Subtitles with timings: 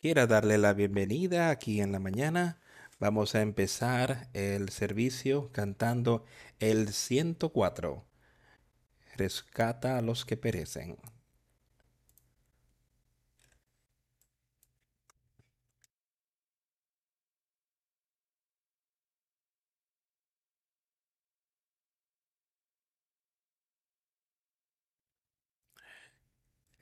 [0.00, 2.58] Quiero darle la bienvenida aquí en la mañana.
[2.98, 6.24] Vamos a empezar el servicio cantando
[6.58, 8.06] el 104.
[9.16, 10.96] Rescata a los que perecen.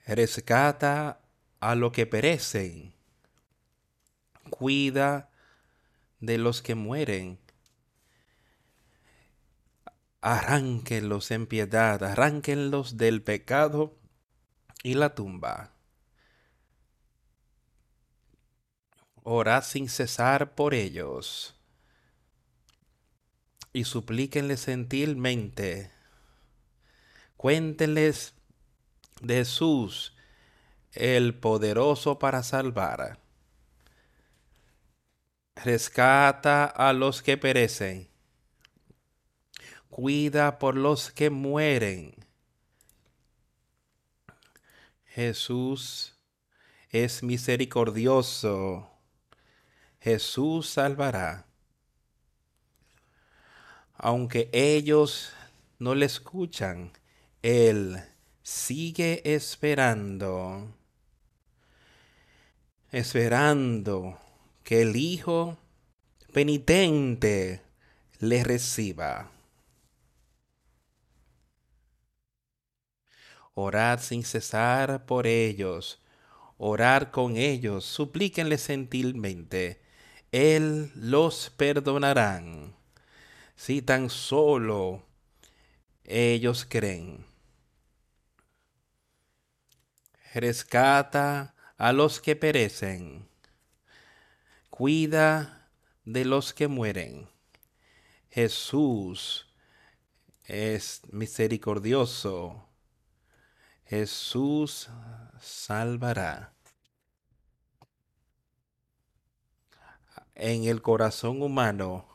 [0.07, 1.21] Rescata
[1.61, 2.98] a los que perecen.
[4.49, 5.31] Cuida
[6.21, 7.39] de los que mueren.
[10.21, 13.99] Arránquenlos en piedad, arránquenlos del pecado
[14.83, 15.73] y la tumba.
[19.23, 21.55] Orad sin cesar por ellos
[23.73, 25.93] y suplíquenles gentilmente.
[27.37, 28.35] Cuéntenles
[29.21, 30.17] de Jesús,
[30.93, 33.21] el poderoso para salvar.
[35.65, 38.09] Rescata a los que perecen.
[39.91, 42.15] Cuida por los que mueren.
[45.05, 46.15] Jesús
[46.91, 48.89] es misericordioso.
[50.01, 51.47] Jesús salvará.
[53.95, 55.33] Aunque ellos
[55.81, 56.93] no le escuchan,
[57.43, 58.01] Él
[58.45, 60.73] sigue esperando,
[62.93, 64.21] esperando
[64.69, 65.57] que el Hijo
[66.35, 67.63] penitente
[68.19, 69.31] le reciba.
[73.55, 76.03] Orad sin cesar por ellos,
[76.59, 79.81] orar con ellos, suplíquenle gentilmente,
[80.33, 82.77] Él los perdonarán,
[83.57, 85.03] si tan solo
[86.05, 87.25] ellos creen.
[90.35, 93.28] Rescata a los que perecen,
[94.79, 95.69] cuida
[96.05, 97.29] de los que mueren.
[98.31, 99.53] Jesús
[100.45, 102.65] es misericordioso.
[103.87, 104.89] Jesús
[105.41, 106.53] salvará.
[110.37, 112.07] En el corazón humano,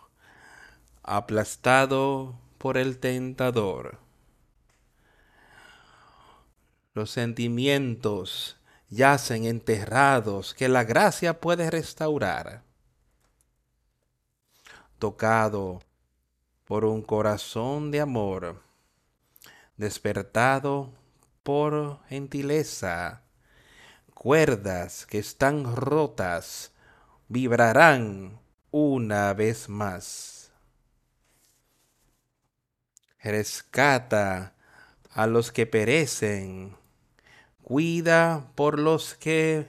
[1.01, 3.99] aplastado por el tentador.
[6.93, 8.55] Los sentimientos
[8.93, 12.63] yacen enterrados que la gracia puede restaurar.
[14.99, 15.81] Tocado
[16.65, 18.61] por un corazón de amor,
[19.77, 20.93] despertado
[21.41, 23.23] por gentileza,
[24.13, 26.71] cuerdas que están rotas
[27.27, 28.39] vibrarán
[28.71, 30.51] una vez más.
[33.19, 34.53] Rescata
[35.11, 36.75] a los que perecen,
[37.63, 39.65] cuida por los que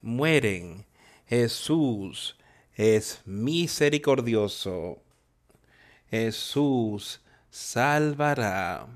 [0.00, 0.86] mueren.
[1.26, 2.36] Jesús
[2.74, 5.02] es misericordioso.
[6.10, 8.86] Jesús salvará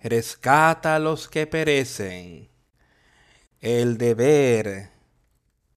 [0.00, 2.48] rescata a los que perecen.
[3.60, 4.90] El deber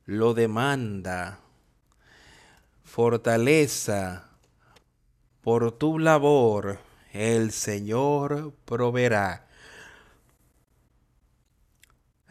[0.06, 1.40] lo demanda.
[2.84, 4.30] Fortaleza
[5.42, 6.80] por tu labor
[7.14, 9.48] el Señor proveerá.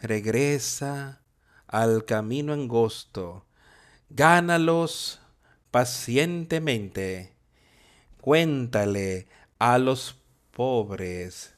[0.02, 1.20] Regresa
[1.66, 3.44] al camino angosto,
[4.08, 5.20] gánalos
[5.70, 7.34] pacientemente,
[8.20, 9.28] cuéntale
[9.58, 10.16] a los
[10.52, 11.54] pobres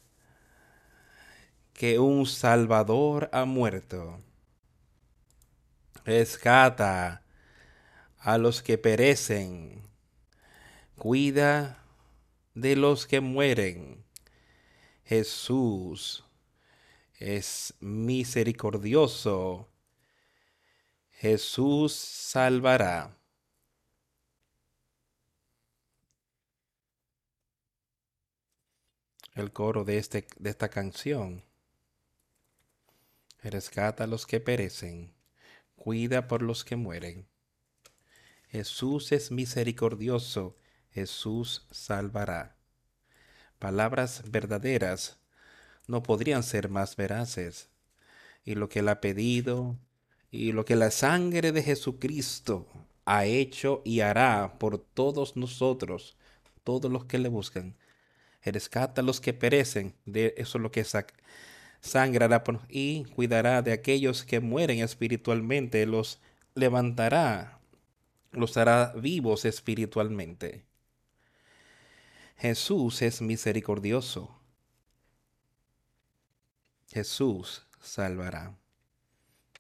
[1.72, 4.20] que un Salvador ha muerto.
[6.04, 7.22] Rescata
[8.18, 9.82] a los que perecen.
[10.96, 11.84] Cuida
[12.54, 14.04] de los que mueren.
[15.04, 16.24] Jesús
[17.22, 19.68] es misericordioso.
[21.10, 23.16] Jesús salvará.
[29.34, 31.42] El coro de, este, de esta canción
[33.42, 35.14] rescata a los que perecen,
[35.76, 37.28] cuida por los que mueren.
[38.48, 40.58] Jesús es misericordioso,
[40.90, 42.58] Jesús salvará.
[43.58, 45.21] Palabras verdaderas
[45.86, 47.68] no podrían ser más veraces.
[48.44, 49.76] Y lo que él ha pedido
[50.30, 52.66] y lo que la sangre de Jesucristo
[53.04, 56.16] ha hecho y hará por todos nosotros,
[56.64, 57.76] todos los que le buscan.
[58.44, 60.84] Rescata a los que perecen, de eso es lo que
[61.80, 66.20] sangrará y cuidará de aquellos que mueren espiritualmente, los
[66.54, 67.60] levantará,
[68.32, 70.64] los hará vivos espiritualmente.
[72.36, 74.41] Jesús es misericordioso.
[76.92, 78.58] Jesús salvará.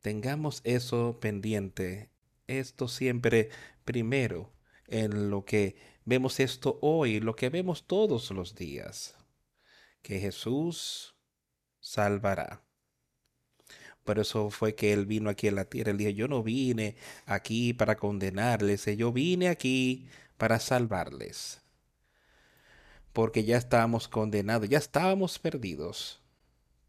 [0.02, 2.10] Tengamos eso pendiente,
[2.46, 3.48] esto siempre
[3.84, 4.52] primero
[4.86, 9.16] en lo que vemos esto hoy, lo que vemos todos los días,
[10.02, 11.14] que Jesús
[11.80, 12.62] salvará.
[14.04, 15.92] Por eso fue que Él vino aquí a la tierra.
[15.92, 21.62] Él dijo, yo no vine aquí para condenarles, yo vine aquí para salvarles.
[23.12, 26.21] Porque ya estábamos condenados, ya estábamos perdidos.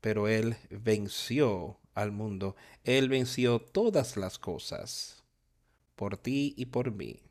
[0.03, 2.57] Pero Él venció al mundo.
[2.83, 5.23] Él venció todas las cosas
[5.95, 7.21] por ti y por mí.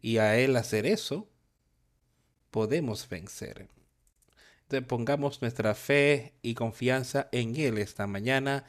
[0.00, 1.28] Y a Él hacer eso,
[2.52, 3.68] podemos vencer.
[4.62, 8.64] Entonces pongamos nuestra fe y confianza en Él esta mañana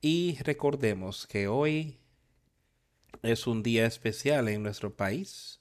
[0.00, 1.98] y recordemos que hoy
[3.22, 5.58] es un día especial en nuestro país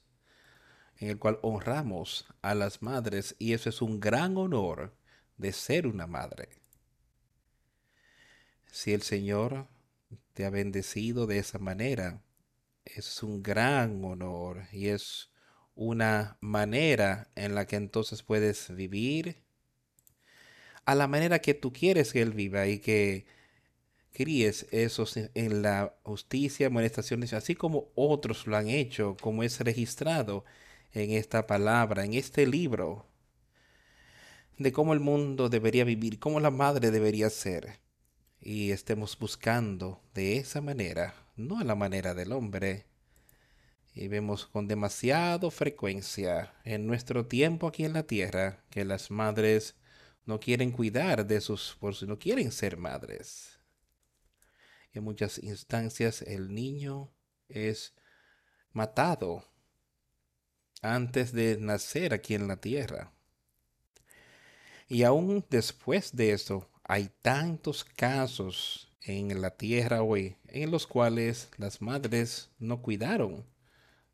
[0.98, 4.94] en el cual honramos a las madres y eso es un gran honor
[5.38, 6.50] de ser una madre.
[8.72, 9.68] Si el Señor
[10.34, 12.22] te ha bendecido de esa manera,
[12.84, 15.32] es un gran honor y es
[15.76, 19.44] una manera en la que entonces puedes vivir
[20.86, 23.26] a la manera que tú quieres que Él viva y que
[24.12, 30.46] críes eso en la justicia, amonestación, así como otros lo han hecho, como es registrado
[30.94, 33.08] en esta palabra, en este libro,
[34.58, 37.80] de cómo el mundo debería vivir, cómo la madre debería ser.
[38.40, 42.86] Y estemos buscando de esa manera no a la manera del hombre.
[43.94, 49.76] Y vemos con demasiada frecuencia en nuestro tiempo aquí en la tierra que las madres
[50.26, 53.60] no quieren cuidar de sus, por si no quieren ser madres.
[54.94, 57.12] En muchas instancias el niño
[57.48, 57.94] es
[58.72, 59.46] matado
[60.82, 63.15] antes de nacer aquí en la tierra.
[64.88, 71.50] Y aún después de esto, hay tantos casos en la tierra hoy en los cuales
[71.58, 73.46] las madres no cuidaron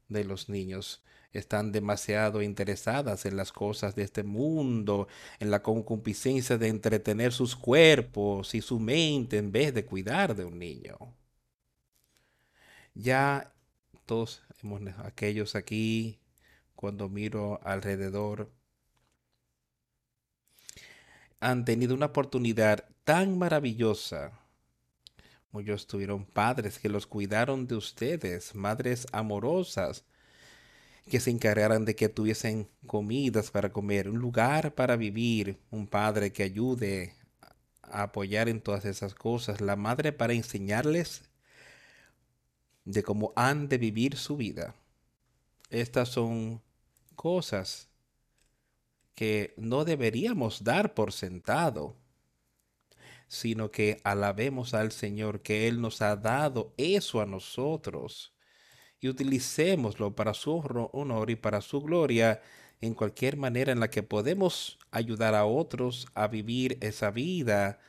[0.08, 1.04] de los niños.
[1.34, 5.08] Están demasiado interesadas en las cosas de este mundo,
[5.40, 10.46] en la concupiscencia de entretener sus cuerpos y su mente en vez de cuidar de
[10.46, 10.98] un niño.
[12.94, 13.54] Ya
[14.06, 14.44] todos
[15.06, 16.20] aquellos aquí,
[16.76, 18.52] cuando miro alrededor,
[21.42, 24.42] han tenido una oportunidad tan maravillosa
[25.52, 30.06] Muchos tuvieron padres que los cuidaron de ustedes, madres amorosas
[31.10, 36.32] que se encargaran de que tuviesen comidas para comer, un lugar para vivir, un padre
[36.32, 37.16] que ayude
[37.82, 41.24] a apoyar en todas esas cosas, la madre para enseñarles
[42.86, 44.74] de cómo han de vivir su vida.
[45.70, 46.62] Estas son
[47.16, 47.90] cosas
[49.16, 51.98] que no deberíamos dar por sentado
[53.32, 58.34] sino que alabemos al Señor que Él nos ha dado eso a nosotros
[59.00, 60.52] y utilicémoslo para su
[60.92, 62.42] honor y para su gloria
[62.82, 67.80] en cualquier manera en la que podemos ayudar a otros a vivir esa vida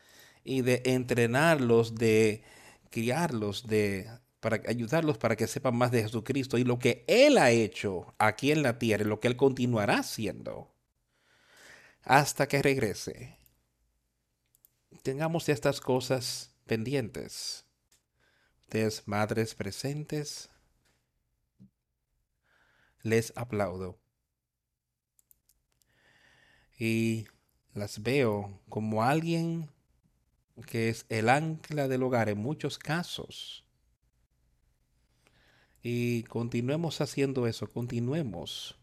[0.45, 2.45] y de entrenarlos, de
[2.91, 4.09] criarlos, de
[4.39, 8.53] para ayudarlos para que sepan más de Jesucristo y lo que Él ha hecho aquí
[8.53, 10.72] en la tierra y lo que Él continuará haciendo
[12.05, 13.43] hasta que regrese
[15.03, 17.65] tengamos estas cosas pendientes.
[18.63, 20.49] Ustedes, madres presentes,
[23.03, 23.99] les aplaudo.
[26.79, 27.27] Y
[27.75, 29.71] las veo como alguien
[30.67, 33.65] que es el ancla del hogar en muchos casos.
[35.83, 38.79] Y continuemos haciendo eso, continuemos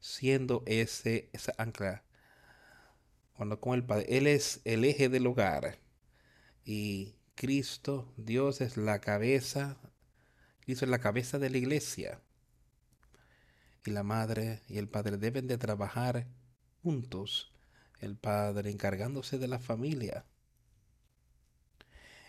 [0.00, 2.03] siendo ese, ancla
[3.34, 4.06] cuando con el Padre.
[4.08, 5.78] Él es el eje del hogar.
[6.64, 9.76] Y Cristo, Dios es la cabeza.
[10.60, 12.20] Cristo es la cabeza de la iglesia.
[13.84, 16.26] Y la madre y el padre deben de trabajar
[16.82, 17.52] juntos.
[18.00, 20.24] El padre encargándose de la familia.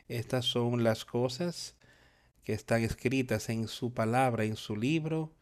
[0.08, 1.76] Estas son las cosas
[2.44, 5.34] que están escritas en su palabra, en su libro,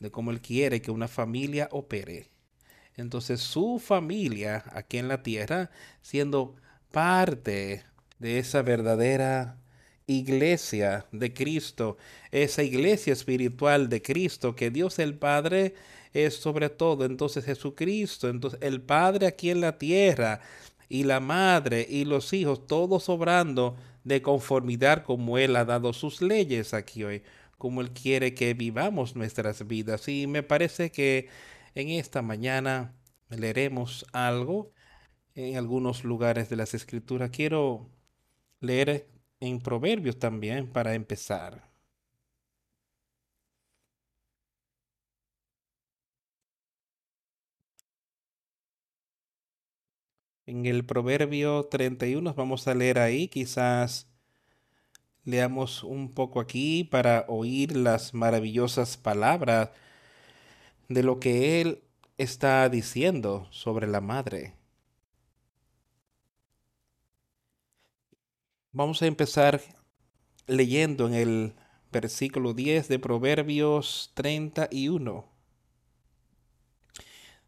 [0.00, 2.33] de cómo Él quiere que una familia opere
[2.96, 5.70] entonces su familia aquí en la tierra,
[6.02, 6.56] siendo
[6.90, 7.84] parte
[8.18, 9.58] de esa verdadera
[10.06, 11.96] iglesia de Cristo,
[12.30, 15.74] esa iglesia espiritual de Cristo, que Dios el Padre
[16.12, 20.40] es sobre todo, entonces Jesucristo, entonces el Padre aquí en la tierra
[20.88, 26.22] y la madre y los hijos, todos obrando de conformidad como Él ha dado sus
[26.22, 27.22] leyes aquí hoy,
[27.58, 30.06] como Él quiere que vivamos nuestras vidas.
[30.08, 31.28] Y me parece que
[31.74, 32.94] en esta mañana
[33.28, 34.72] leeremos algo
[35.34, 37.30] en algunos lugares de las escrituras.
[37.30, 37.90] Quiero
[38.60, 39.08] leer
[39.40, 41.70] en Proverbios también para empezar.
[50.46, 54.08] En el Proverbio 31 vamos a leer ahí, quizás
[55.24, 59.70] leamos un poco aquí para oír las maravillosas palabras
[60.88, 61.82] de lo que él
[62.18, 64.54] está diciendo sobre la madre.
[68.72, 69.60] Vamos a empezar
[70.46, 71.54] leyendo en el
[71.92, 75.24] versículo 10 de Proverbios 31.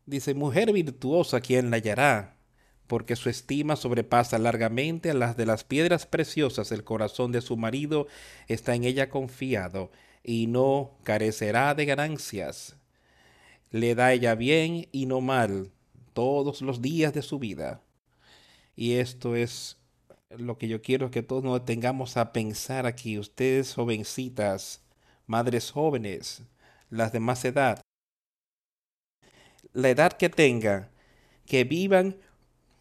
[0.07, 2.37] Dice, mujer virtuosa, ¿quién la hallará?
[2.87, 6.73] porque su estima sobrepasa largamente a las de las piedras preciosas.
[6.73, 8.07] El corazón de su marido
[8.49, 9.91] está en ella confiado
[10.23, 12.77] y no carecerá de ganancias.
[13.71, 15.73] Le da ella bien y no mal
[16.13, 17.83] todos los días de su vida.
[18.75, 19.79] Y esto es
[20.31, 24.83] lo que yo quiero que todos nos tengamos a pensar aquí, ustedes jovencitas,
[25.27, 26.43] madres jóvenes,
[26.91, 27.81] las de más edad,
[29.73, 30.89] la edad que tengan,
[31.47, 32.17] que vivan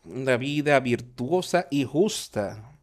[0.05, 2.74] una vida virtuosa y justa.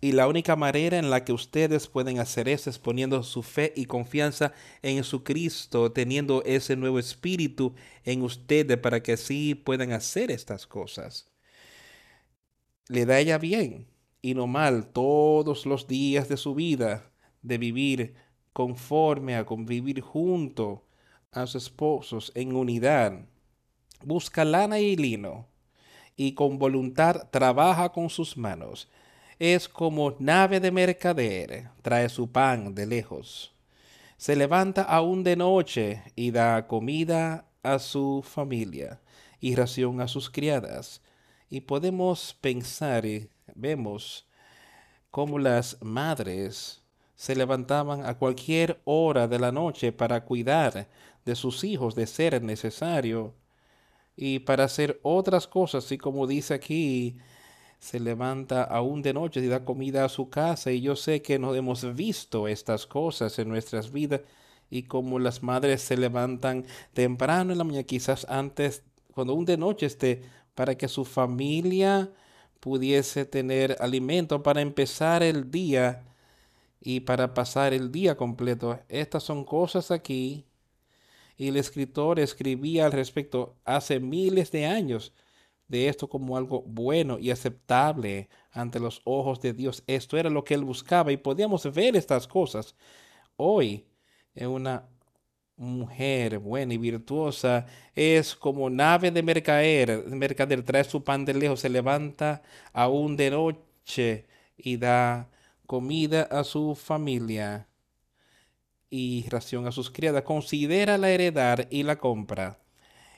[0.00, 3.72] Y la única manera en la que ustedes pueden hacer eso es poniendo su fe
[3.76, 9.92] y confianza en su Cristo, teniendo ese nuevo espíritu en ustedes para que así puedan
[9.92, 11.30] hacer estas cosas.
[12.88, 13.88] Le da ella bien
[14.22, 18.14] y no mal todos los días de su vida de vivir
[18.54, 20.86] conforme a convivir junto
[21.30, 23.26] a sus esposos en unidad.
[24.02, 25.46] Busca lana y lino
[26.16, 28.88] y con voluntad trabaja con sus manos.
[29.40, 33.54] Es como nave de mercader, trae su pan de lejos.
[34.18, 39.00] Se levanta aún de noche y da comida a su familia
[39.40, 41.00] y ración a sus criadas.
[41.48, 44.26] Y podemos pensar y vemos
[45.10, 46.82] cómo las madres
[47.16, 50.86] se levantaban a cualquier hora de la noche para cuidar
[51.24, 53.32] de sus hijos de ser necesario
[54.16, 57.16] y para hacer otras cosas, y como dice aquí,
[57.80, 60.70] se levanta aún de noche y da comida a su casa.
[60.70, 64.20] Y yo sé que no hemos visto estas cosas en nuestras vidas
[64.70, 69.56] y como las madres se levantan temprano en la mañana, quizás antes, cuando aún de
[69.56, 70.22] noche esté,
[70.54, 72.10] para que su familia
[72.60, 76.04] pudiese tener alimento para empezar el día
[76.80, 78.78] y para pasar el día completo.
[78.88, 80.44] Estas son cosas aquí
[81.38, 85.12] y el escritor escribía al respecto hace miles de años
[85.70, 89.84] de esto como algo bueno y aceptable ante los ojos de Dios.
[89.86, 92.74] Esto era lo que él buscaba y podíamos ver estas cosas.
[93.36, 93.86] Hoy,
[94.34, 94.88] una
[95.56, 101.60] mujer buena y virtuosa es como nave de mercader, mercader trae su pan de lejos,
[101.60, 105.30] se levanta aún de noche y da
[105.66, 107.68] comida a su familia
[108.90, 110.24] y ración a sus criadas.
[110.24, 112.58] Considera la heredad y la compra,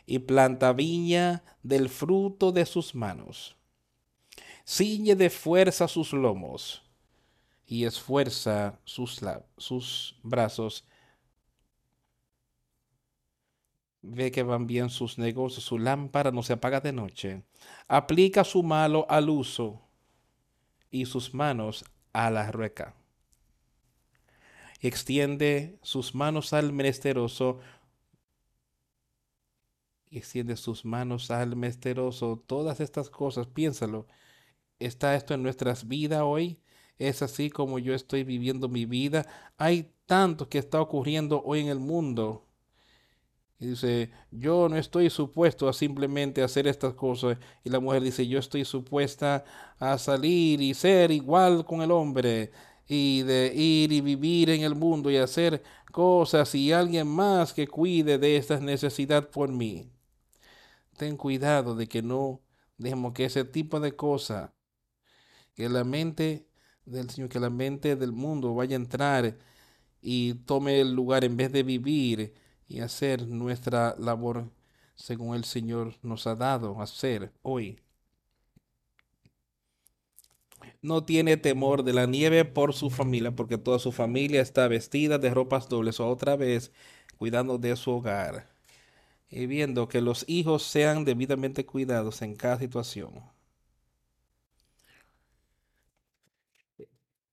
[0.06, 3.56] y planta viña del fruto de sus manos.
[4.66, 6.82] Ciñe de fuerza sus lomos,
[7.66, 9.20] y esfuerza sus,
[9.56, 10.84] sus brazos.
[14.02, 17.44] Ve que van bien sus negocios, su lámpara no se apaga de noche.
[17.88, 19.80] Aplica su malo al uso
[20.90, 22.94] y sus manos a la rueca
[24.82, 27.60] extiende sus manos al menesteroso,
[30.18, 34.06] extiende sus manos al menesteroso, todas estas cosas, piénsalo.
[34.78, 36.60] ¿Está esto en nuestras vidas hoy?
[36.98, 39.26] ¿Es así como yo estoy viviendo mi vida?
[39.58, 42.46] Hay tanto que está ocurriendo hoy en el mundo.
[43.58, 47.38] Y dice, yo no estoy supuesto a simplemente hacer estas cosas.
[47.64, 49.44] Y la mujer dice, yo estoy supuesta
[49.78, 52.50] a salir y ser igual con el hombre
[52.88, 57.68] y de ir y vivir en el mundo y hacer cosas y alguien más que
[57.68, 59.91] cuide de esta necesidad por mí.
[60.96, 62.40] Ten cuidado de que no
[62.78, 64.50] dejemos que ese tipo de cosas,
[65.54, 66.46] que la mente
[66.84, 69.38] del Señor, que la mente del mundo vaya a entrar
[70.00, 72.34] y tome el lugar en vez de vivir
[72.66, 74.50] y hacer nuestra labor
[74.94, 77.80] según el Señor nos ha dado hacer hoy.
[80.80, 85.18] No tiene temor de la nieve por su familia, porque toda su familia está vestida
[85.18, 86.72] de ropas dobles, otra vez
[87.18, 88.51] cuidando de su hogar
[89.32, 93.24] y viendo que los hijos sean debidamente cuidados en cada situación.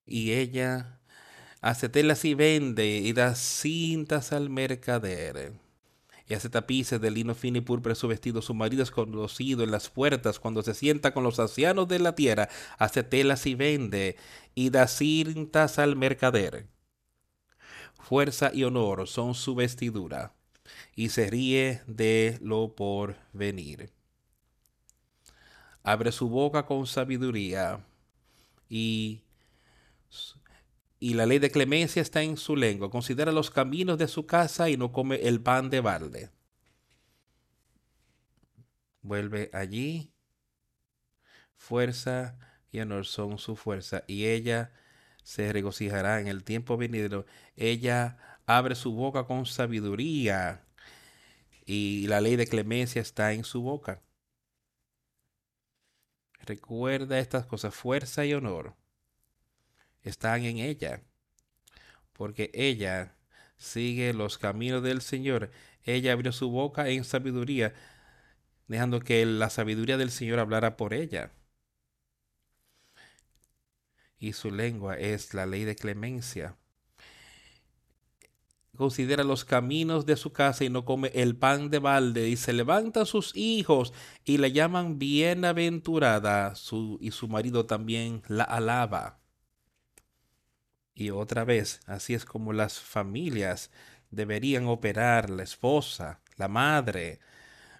[0.06, 1.00] Y ella
[1.62, 5.54] hace telas y vende y da cintas al mercader.
[6.28, 8.42] y hace tapices de lino fino y púrpura su vestido.
[8.44, 12.16] Su marido es conocido en las puertas cuando se sienta con los ancianos de la
[12.16, 14.18] tierra, hace telas y vende
[14.56, 16.68] y da cintas al mercader.
[18.00, 20.34] Fuerza y honor son su vestidura
[20.96, 23.92] y se ríe de lo por venir.
[25.84, 27.86] Abre su boca con sabiduría
[28.70, 29.24] y
[31.00, 32.90] y la ley de clemencia está en su lengua.
[32.90, 36.30] Considera los caminos de su casa y no come el pan de balde.
[39.02, 40.12] Vuelve allí.
[41.56, 42.38] Fuerza
[42.72, 44.04] y honor son su fuerza.
[44.08, 44.74] Y ella
[45.24, 47.26] se regocijará en el tiempo venido.
[47.56, 50.66] Ella abre su boca con sabiduría.
[51.66, 54.02] Y la ley de clemencia está en su boca.
[56.46, 58.76] Recuerda estas cosas, fuerza y honor
[60.02, 61.04] están en ella,
[62.14, 63.16] porque ella
[63.58, 65.52] sigue los caminos del Señor.
[65.84, 67.74] Ella abrió su boca en sabiduría,
[68.68, 71.32] dejando que la sabiduría del Señor hablara por ella.
[74.20, 76.58] Y su lengua es la ley de clemencia.
[78.80, 82.30] Considera los caminos de su casa y no come el pan de balde.
[82.30, 83.92] Y se levantan sus hijos
[84.24, 86.56] y la llaman bienaventurada.
[86.56, 89.20] Su, y su marido también la alaba.
[90.96, 93.70] Y otra vez, así es como las familias
[94.12, 97.20] deberían operar, la esposa, la madre,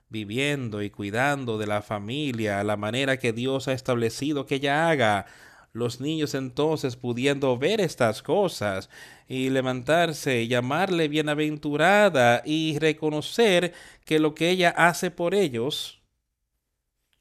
[0.10, 4.90] viviendo y cuidando de la familia a la manera que Dios ha establecido que ella
[4.90, 5.28] haga.
[5.72, 8.90] Los niños entonces pudiendo ver estas cosas
[9.28, 13.74] y levantarse y llamarle bienaventurada y reconocer
[14.06, 16.02] que lo que ella hace por ellos,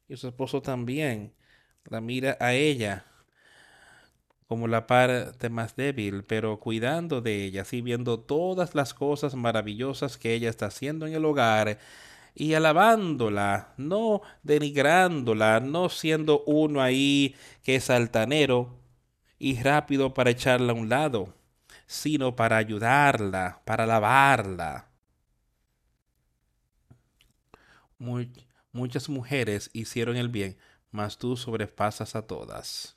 [0.09, 1.35] y su esposo también,
[1.85, 3.05] la mira a ella
[4.49, 10.17] como la parte más débil, pero cuidando de ella, así viendo todas las cosas maravillosas
[10.17, 11.78] que ella está haciendo en el hogar
[12.35, 18.78] y alabándola, no denigrándola, no siendo uno ahí que es altanero
[19.38, 21.35] y rápido para echarla a un lado,
[21.87, 24.88] sino para ayudarla, para alabarla.
[28.73, 30.56] muchas mujeres hicieron el bien,
[30.91, 32.97] mas tú sobrepasas a todas.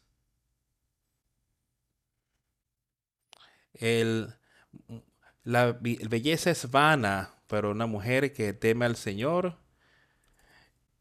[3.73, 4.33] El,
[5.43, 9.57] la belleza es vana, pero una mujer que teme al Señor,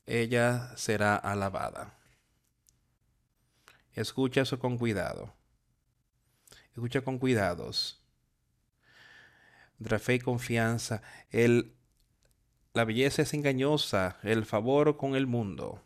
[0.04, 1.94] ella será alabada.
[3.92, 5.32] Escucha eso con cuidado.
[6.72, 8.02] Escucha con cuidados.
[9.78, 11.02] De fe y confianza.
[11.30, 11.76] El,
[12.72, 15.80] la belleza es engañosa, el favor con el mundo.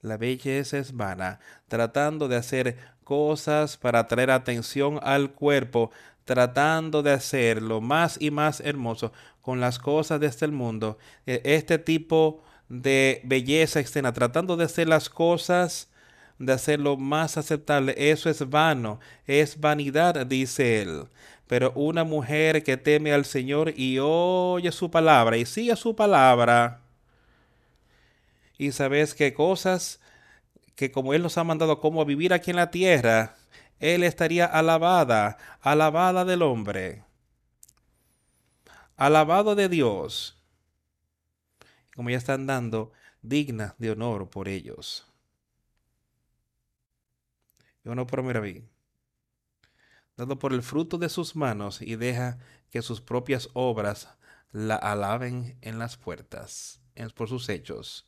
[0.00, 5.90] La belleza es vana, tratando de hacer cosas para atraer atención al cuerpo,
[6.26, 10.98] tratando de hacerlo más y más hermoso con las cosas de este mundo.
[11.26, 15.88] E, este tipo de belleza externa, tratando de hacer las cosas,
[16.38, 21.04] de hacerlo más aceptable, eso es vano, es vanidad, dice él.
[21.46, 26.82] Pero una mujer que teme al Señor y oye su palabra y sigue su palabra,
[28.58, 30.00] y sabes qué cosas
[30.74, 33.36] que como Él nos ha mandado como a vivir aquí en la tierra,
[33.78, 37.04] Él estaría alabada, alabada del hombre,
[38.96, 40.42] alabado de Dios,
[41.94, 45.06] como ya están dando, digna de honor por ellos.
[47.84, 48.64] Y honor por Miraví,
[50.16, 52.38] dado por el fruto de sus manos y deja
[52.70, 54.08] que sus propias obras
[54.52, 56.80] la alaben en las puertas,
[57.14, 58.06] por sus hechos.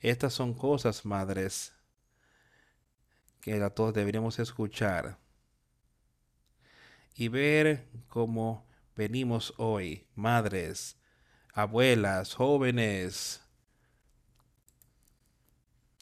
[0.00, 1.75] Estas son cosas, madres,
[3.46, 5.20] que a todos deberíamos escuchar
[7.14, 10.98] y ver cómo venimos hoy, madres,
[11.54, 13.40] abuelas, jóvenes,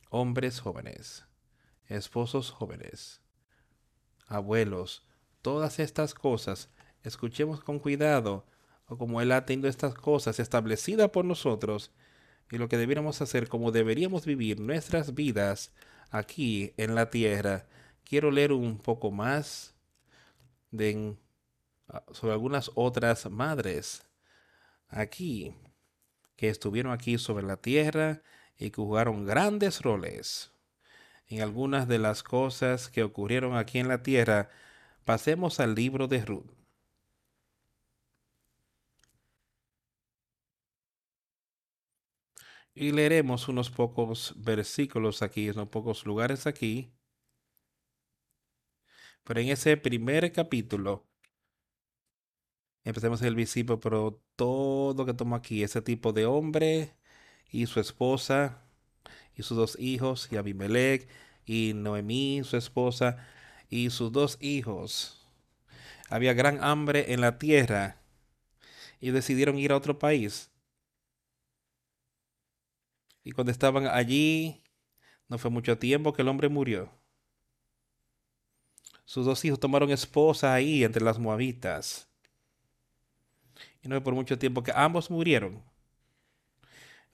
[0.08, 1.26] hombres jóvenes,
[1.86, 3.20] esposos jóvenes,
[4.26, 5.06] abuelos,
[5.42, 6.70] todas estas cosas,
[7.02, 8.46] escuchemos con cuidado,
[8.86, 11.92] o como Él ha tenido estas cosas establecidas por nosotros,
[12.50, 15.74] y lo que debiéramos hacer, como deberíamos vivir nuestras vidas
[16.10, 17.66] aquí en la tierra.
[18.04, 19.74] Quiero leer un poco más
[20.70, 21.16] de,
[21.88, 24.06] ah, sobre algunas otras madres
[24.88, 25.54] aquí
[26.36, 28.22] que estuvieron aquí sobre la tierra
[28.58, 30.52] y que jugaron grandes roles
[31.28, 34.50] en algunas de las cosas que ocurrieron aquí en la tierra.
[35.04, 36.53] Pasemos al libro de Ruth.
[42.74, 46.92] Y leeremos unos pocos versículos aquí, unos pocos lugares aquí.
[49.24, 51.06] Pero en ese primer capítulo
[52.84, 56.94] Empecemos el visible, pero todo lo que tomo aquí, ese tipo de hombre
[57.50, 58.62] y su esposa
[59.36, 61.08] y sus dos hijos, y Abimelech
[61.46, 63.26] y Noemí, su esposa,
[63.70, 65.26] y sus dos hijos.
[66.10, 68.02] Había gran hambre en la tierra
[69.00, 70.50] y decidieron ir a otro país.
[73.24, 74.62] Y cuando estaban allí,
[75.28, 76.92] no fue mucho tiempo que el hombre murió.
[79.06, 82.08] Sus dos hijos tomaron esposa ahí entre las moabitas.
[83.82, 85.62] Y no fue por mucho tiempo que ambos murieron.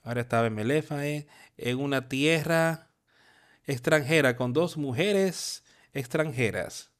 [0.03, 2.89] Ahora estaba en Melefae, en una tierra
[3.65, 6.91] extranjera con dos mujeres extranjeras.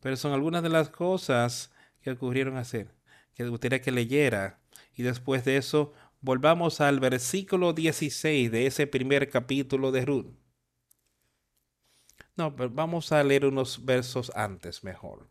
[0.00, 2.92] Pero son algunas de las cosas que ocurrieron hacer,
[3.34, 4.58] que gustaría que leyera.
[4.94, 10.34] Y después de eso, volvamos al versículo 16 de ese primer capítulo de Ruth.
[12.36, 15.28] No, pero vamos a leer unos versos antes mejor.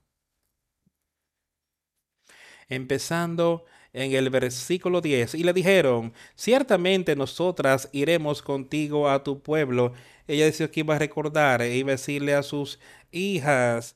[2.69, 5.35] Empezando en el versículo 10.
[5.35, 9.93] Y le dijeron, ciertamente nosotras iremos contigo a tu pueblo.
[10.27, 12.79] Ella decía que iba a recordar e iba a decirle a sus
[13.11, 13.95] hijas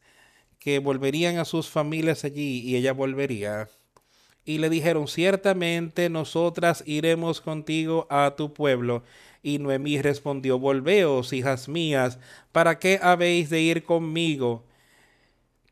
[0.60, 3.70] que volverían a sus familias allí y ella volvería.
[4.46, 9.04] Y le dijeron, ciertamente nosotras iremos contigo a tu pueblo.
[9.42, 12.20] Y Noemí respondió, volveos, hijas mías,
[12.52, 14.64] ¿para qué habéis de ir conmigo?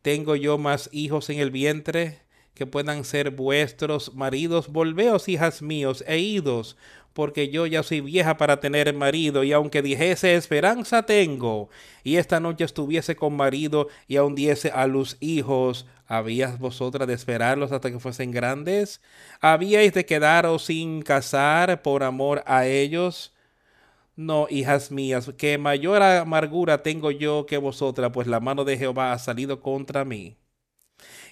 [0.01, 2.23] ¿Tengo yo más hijos en el vientre?
[2.53, 4.67] que puedan ser vuestros maridos.
[4.67, 6.77] Volveos, hijas míos, e idos,
[7.13, 11.69] porque yo ya soy vieja para tener marido, y aunque dijese esperanza tengo,
[12.03, 17.13] y esta noche estuviese con marido, y aun diese a luz hijos, ¿habías vosotras de
[17.13, 19.01] esperarlos hasta que fuesen grandes?
[19.41, 23.33] ¿Habíais de quedaros sin casar por amor a ellos?
[24.15, 29.13] No, hijas mías, que mayor amargura tengo yo que vosotras, pues la mano de Jehová
[29.13, 30.37] ha salido contra mí.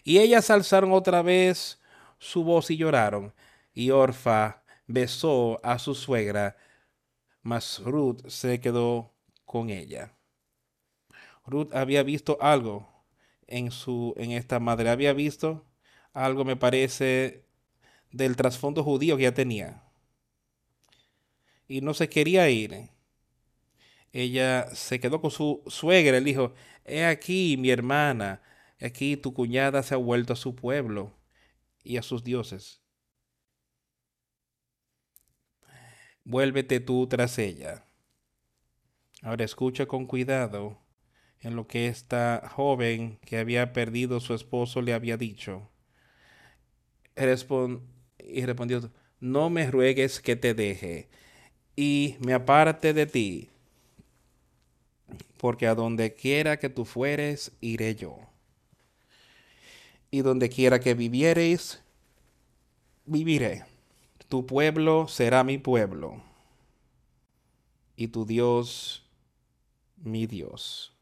[0.04, 1.80] Y ellas alzaron otra vez
[2.20, 3.34] su voz y lloraron.
[3.74, 4.61] Y Orfa
[4.92, 6.58] besó a su suegra,
[7.42, 9.14] mas Ruth se quedó
[9.46, 10.16] con ella.
[11.46, 12.88] Ruth había visto algo
[13.48, 15.66] en su en esta madre, había visto
[16.14, 17.46] algo me parece
[18.12, 19.84] del trasfondo judío que ya tenía.
[21.68, 22.90] Y no se quería ir.
[24.14, 28.42] Ella se quedó con su suegra, le dijo, he aquí mi hermana,
[28.82, 31.14] Aquí tu cuñada se ha vuelto a su pueblo
[31.84, 32.81] y a sus dioses.
[36.32, 37.84] Vuélvete tú tras ella.
[39.22, 40.80] Ahora escucha con cuidado
[41.42, 45.70] en lo que esta joven que había perdido su esposo le había dicho.
[47.18, 48.90] y respondió,
[49.20, 51.10] no me ruegues que te deje
[51.76, 53.50] y me aparte de ti,
[55.36, 58.20] porque a donde quiera que tú fueres, iré yo
[60.10, 61.82] y donde quiera que viviereis,
[63.06, 63.71] viviré.
[64.32, 66.24] Tu pueblo será mi pueblo,
[67.98, 69.06] y tu Dios
[69.98, 70.96] mi Dios.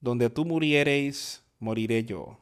[0.00, 2.38] Donde tú muriereis, moriré yo,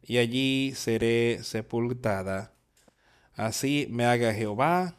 [0.00, 2.52] y allí seré sepultada.
[3.34, 4.94] Así me haga Jehová,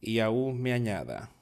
[0.00, 1.32] y aún me añada,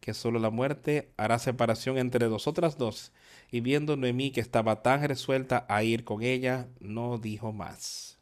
[0.00, 3.12] que solo la muerte hará separación entre nosotras dos
[3.50, 8.18] y viendo Noemí que estaba tan resuelta a ir con ella, no dijo más.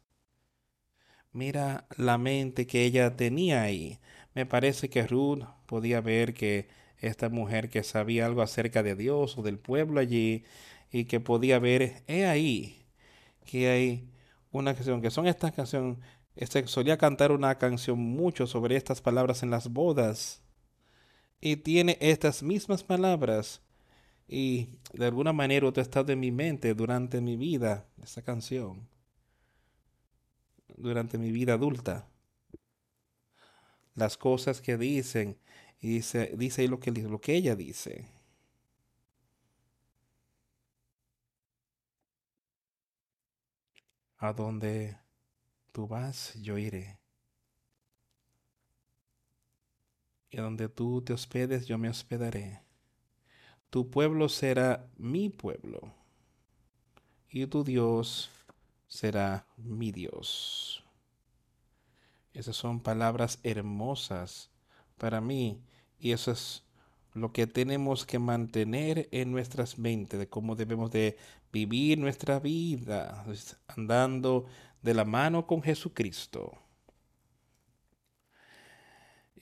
[1.31, 3.99] Mira la mente que ella tenía ahí.
[4.33, 9.37] Me parece que Ruth podía ver que esta mujer que sabía algo acerca de Dios
[9.37, 10.45] o del pueblo allí
[10.91, 12.85] y que podía ver, he ahí
[13.45, 14.09] que hay
[14.51, 15.97] una canción, que son estas canciones,
[16.35, 20.41] este, solía cantar una canción mucho sobre estas palabras en las bodas
[21.39, 23.61] y tiene estas mismas palabras
[24.27, 28.87] y de alguna manera otro estado en mi mente durante mi vida, esa canción,
[30.77, 32.07] durante mi vida adulta.
[33.95, 35.37] Las cosas que dicen,
[35.81, 38.05] y dice, dice lo que, lo que ella dice.
[44.17, 44.97] A donde
[45.71, 46.99] tú vas, yo iré.
[50.29, 52.64] Y a donde tú te hospedes, yo me hospedaré.
[53.69, 55.93] Tu pueblo será mi pueblo
[57.29, 58.29] y tu Dios
[58.87, 60.83] será mi Dios.
[62.33, 64.49] Esas son palabras hermosas
[64.97, 65.61] para mí
[65.99, 66.63] y eso es
[67.13, 71.17] lo que tenemos que mantener en nuestras mentes de cómo debemos de
[71.51, 73.25] vivir nuestra vida
[73.67, 74.45] andando
[74.81, 76.64] de la mano con Jesucristo.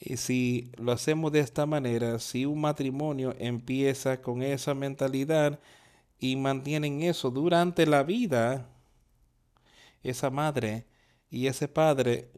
[0.06, 5.62] Y si lo hacemos de esta manera, si un matrimonio empieza con esa mentalidad
[6.20, 8.70] y mantienen eso durante la vida,
[10.04, 10.86] esa madre
[11.30, 12.30] y ese padre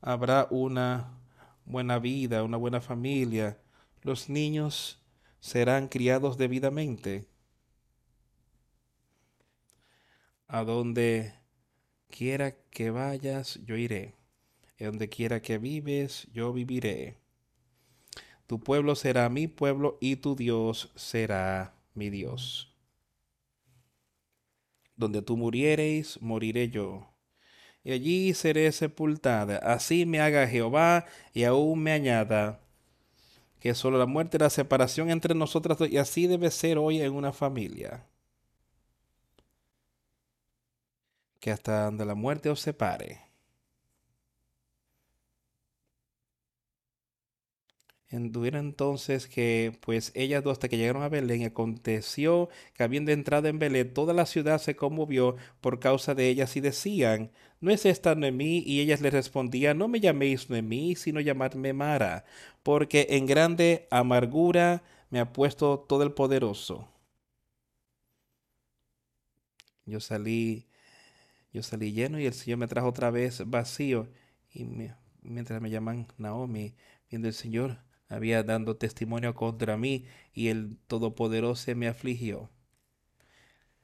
[0.00, 1.16] habrá una
[1.64, 3.58] buena vida, una buena familia.
[4.02, 5.00] Los niños
[5.38, 7.28] serán criados debidamente.
[10.48, 11.32] A donde
[12.10, 14.16] quiera que vayas, yo iré.
[14.84, 17.18] Donde quiera que vives, yo viviré.
[18.46, 22.74] Tu pueblo será mi pueblo y tu Dios será mi Dios.
[24.96, 27.08] Donde tú muriereis, moriré yo.
[27.82, 29.58] Y allí seré sepultada.
[29.58, 32.60] Así me haga Jehová y aún me añada
[33.60, 37.14] que solo la muerte y la separación entre nosotras y así debe ser hoy en
[37.14, 38.06] una familia.
[41.40, 43.33] Que hasta donde la muerte os separe.
[48.14, 53.48] Enduvieron entonces que, pues ellas dos hasta que llegaron a Belén, aconteció que habiendo entrado
[53.48, 57.84] en Belén, toda la ciudad se conmovió por causa de ellas y decían, ¿no es
[57.84, 58.62] esta Noemí?
[58.64, 62.24] Y ellas le respondían, no me llaméis Noemí, sino llamadme Mara,
[62.62, 66.88] porque en grande amargura me ha puesto todo el poderoso.
[69.86, 70.68] Yo salí,
[71.52, 74.08] yo salí lleno y el Señor me trajo otra vez vacío.
[74.52, 74.66] Y
[75.22, 76.74] mientras me llaman Naomi,
[77.10, 77.78] viendo el Señor,
[78.14, 82.50] había dando testimonio contra mí y el Todopoderoso me afligió.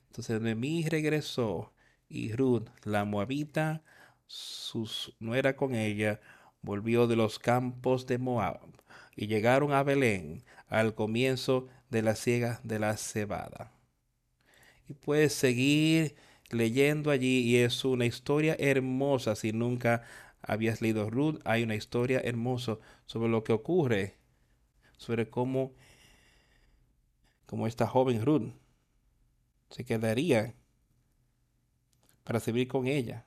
[0.09, 1.73] Entonces Noemí regresó
[2.09, 3.83] y Ruth, la moabita,
[4.27, 6.21] sus nuera con ella,
[6.62, 8.61] volvió de los campos de Moab
[9.16, 13.73] y llegaron a Belén al comienzo de la siega de la cebada.
[14.88, 16.14] Y puedes seguir
[16.51, 20.03] leyendo allí y es una historia hermosa si nunca
[20.43, 24.20] habías leído Ruth, hay una historia hermosa sobre lo que ocurre,
[25.01, 25.73] sobre cómo,
[27.47, 28.53] cómo esta joven Ruth
[29.71, 30.55] se quedaría
[32.23, 33.25] para servir con ella,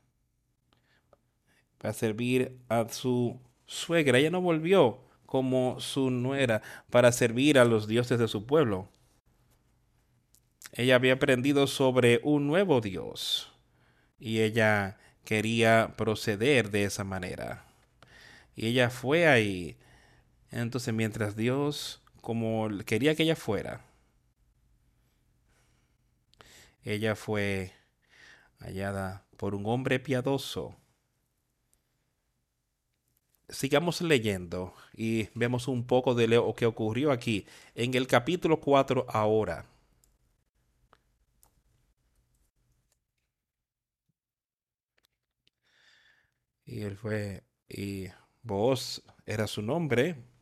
[1.79, 4.19] para servir a su suegra.
[4.19, 8.87] Ella no volvió como su nuera para servir a los dioses de su pueblo.
[10.73, 13.51] Ella había aprendido sobre un nuevo Dios
[14.19, 17.65] y ella quería proceder de esa manera.
[18.55, 19.75] Y ella fue ahí.
[20.53, 23.83] Entonces, mientras Dios, como quería que ella fuera,
[26.83, 27.73] ella fue
[28.59, 30.75] hallada por un hombre piadoso.
[33.49, 39.05] Sigamos leyendo y vemos un poco de lo que ocurrió aquí en el capítulo 4
[39.09, 39.65] ahora.
[46.65, 48.07] Y él fue, y
[48.43, 50.32] vos era su nombre,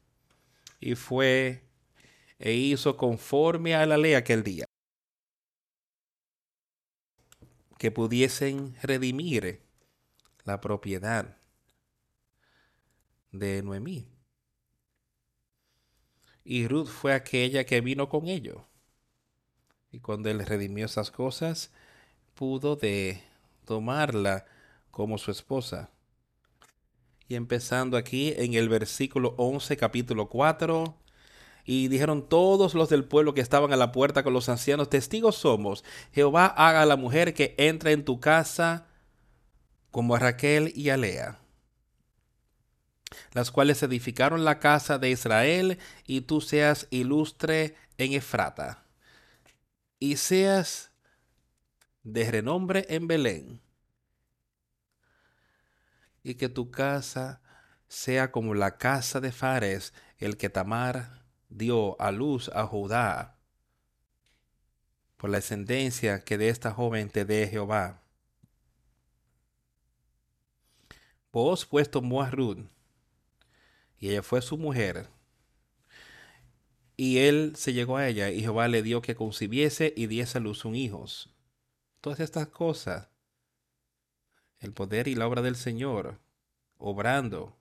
[0.82, 1.64] y fue
[2.40, 4.66] e hizo conforme a la ley aquel día.
[7.78, 9.62] Que pudiesen redimir
[10.44, 11.38] la propiedad
[13.32, 14.08] de Noemí.
[16.44, 18.58] Y Ruth fue aquella que vino con ellos.
[19.92, 21.72] Y cuando él redimió esas cosas,
[22.34, 23.22] pudo de
[23.66, 24.46] tomarla
[24.90, 25.92] como su esposa.
[27.32, 30.98] Y empezando aquí en el versículo 11, capítulo 4.
[31.64, 35.38] Y dijeron todos los del pueblo que estaban a la puerta con los ancianos, testigos
[35.38, 38.86] somos, Jehová haga a la mujer que entra en tu casa
[39.92, 41.40] como a Raquel y a Lea,
[43.32, 48.84] las cuales edificaron la casa de Israel, y tú seas ilustre en Efrata,
[50.00, 50.92] y seas
[52.04, 53.61] de renombre en Belén
[56.24, 57.42] y que tu casa
[57.88, 63.38] sea como la casa de Fares, el que Tamar dio a luz a Judá,
[65.18, 68.02] por la ascendencia que de esta joven te dé Jehová.
[71.32, 72.66] Vos pues tomó a Ruth,
[73.98, 75.10] y ella fue su mujer,
[76.98, 80.42] y él se llegó a ella, y Jehová le dio que concibiese y diese a
[80.42, 81.06] luz un hijo.
[82.00, 83.11] Todas estas cosas
[84.62, 86.20] el poder y la obra del Señor
[86.78, 87.58] obrando.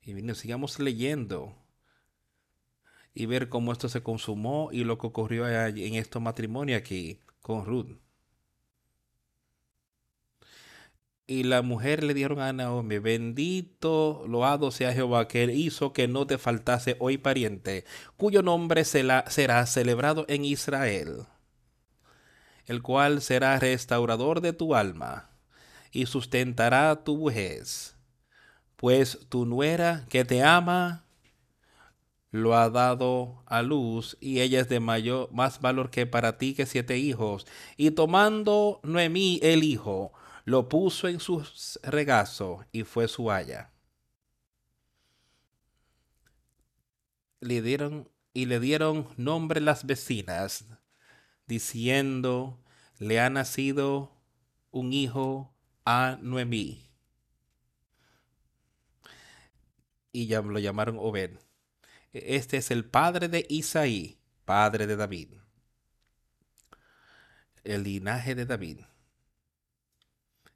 [0.00, 1.54] Y sigamos leyendo
[3.14, 7.66] y ver cómo esto se consumó y lo que ocurrió en este matrimonio aquí con
[7.66, 7.98] Ruth.
[11.26, 16.26] Y la mujer le dieron a Naomi, bendito, loado sea Jehová, que hizo que no
[16.26, 17.84] te faltase hoy pariente,
[18.16, 21.26] cuyo nombre será celebrado en Israel,
[22.66, 25.31] el cual será restaurador de tu alma
[25.92, 27.96] y sustentará tu vejez.
[28.76, 31.04] Pues tu nuera que te ama
[32.32, 36.54] lo ha dado a luz y ella es de mayor, más valor que para ti
[36.54, 37.46] que siete hijos.
[37.76, 40.12] Y tomando Noemí el hijo,
[40.44, 41.46] lo puso en su
[41.82, 43.70] regazo y fue su haya.
[47.40, 50.64] Le dieron y le dieron nombre las vecinas,
[51.46, 52.58] diciendo,
[52.98, 54.10] le ha nacido
[54.70, 55.51] un hijo
[55.84, 56.88] a Noemí.
[60.12, 61.38] Y ya lo llamaron Obed.
[62.12, 65.34] Este es el padre de Isaí, padre de David.
[67.64, 68.80] El linaje de David.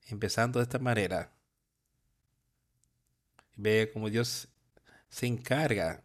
[0.09, 1.33] Empezando de esta manera.
[3.57, 4.49] Ve cómo Dios
[5.09, 6.03] se encarga.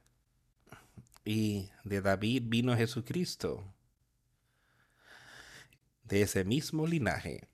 [1.25, 3.63] Y de David vino Jesucristo.
[6.03, 7.50] De ese mismo linaje.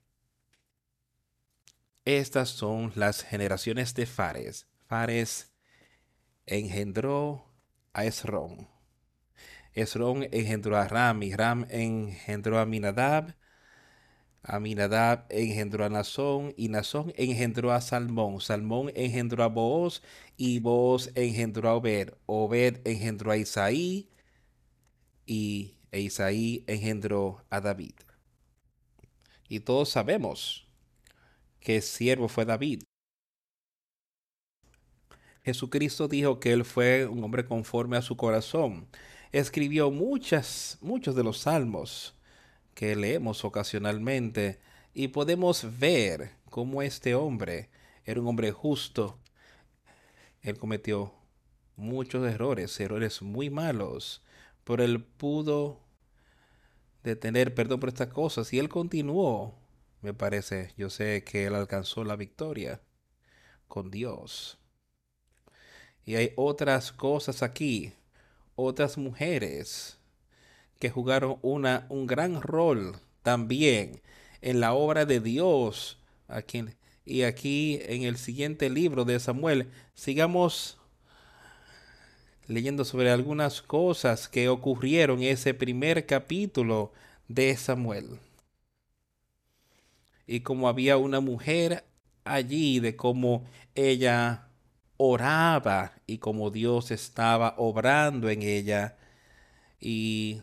[2.08, 4.66] Estas son las generaciones de Fares.
[4.86, 5.52] Fares
[6.46, 7.52] engendró
[7.92, 8.66] a Esrón.
[9.74, 13.36] Esrón engendró a Ram y Ram engendró a Minadab.
[14.42, 18.40] Aminadab engendró a Nazón y Nazón engendró a Salmón.
[18.40, 20.00] Salmón engendró a Booz
[20.38, 22.14] y Booz engendró a Obed.
[22.24, 24.08] Obed engendró a Isaí
[25.26, 27.96] y Isaí engendró a David.
[29.46, 30.67] Y todos sabemos
[31.68, 32.84] que siervo fue David.
[35.44, 38.88] Jesucristo dijo que él fue un hombre conforme a su corazón.
[39.32, 42.14] Escribió muchas, muchos de los salmos
[42.72, 44.60] que leemos ocasionalmente
[44.94, 47.68] y podemos ver cómo este hombre
[48.06, 49.18] era un hombre justo.
[50.40, 51.12] Él cometió
[51.76, 54.22] muchos errores, errores muy malos,
[54.64, 55.80] pero él pudo
[57.04, 59.67] detener perdón por estas cosas y él continuó,
[60.00, 62.80] me parece, yo sé que él alcanzó la victoria
[63.66, 64.58] con Dios.
[66.04, 67.92] Y hay otras cosas aquí,
[68.54, 69.98] otras mujeres
[70.78, 74.00] que jugaron una, un gran rol también
[74.40, 75.98] en la obra de Dios.
[76.28, 76.64] Aquí,
[77.04, 80.78] y aquí en el siguiente libro de Samuel, sigamos
[82.46, 86.92] leyendo sobre algunas cosas que ocurrieron en ese primer capítulo
[87.28, 88.18] de Samuel.
[90.28, 91.86] Y como había una mujer
[92.22, 94.50] allí, de cómo ella
[94.98, 98.98] oraba y como Dios estaba obrando en ella
[99.80, 100.42] y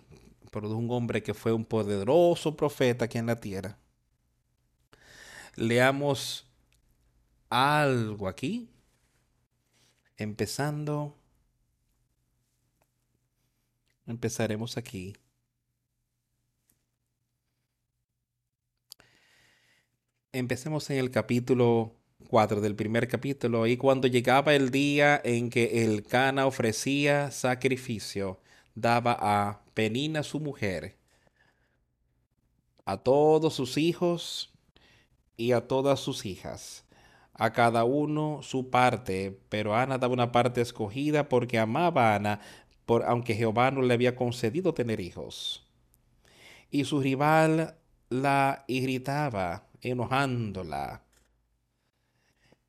[0.50, 3.78] produjo un hombre que fue un poderoso profeta aquí en la tierra.
[5.56, 6.48] Leamos
[7.50, 8.72] algo aquí,
[10.18, 11.16] empezando,
[14.08, 15.14] empezaremos aquí.
[20.36, 21.96] Empecemos en el capítulo
[22.28, 28.42] 4 del primer capítulo, y cuando llegaba el día en que el Cana ofrecía sacrificio,
[28.74, 30.98] daba a Penina su mujer,
[32.84, 34.54] a todos sus hijos
[35.38, 36.84] y a todas sus hijas,
[37.34, 42.42] a cada uno su parte, pero Ana daba una parte escogida porque amaba a Ana,
[42.86, 45.66] por, aunque Jehová no le había concedido tener hijos.
[46.72, 47.78] Y su rival
[48.10, 51.04] la irritaba, enojándola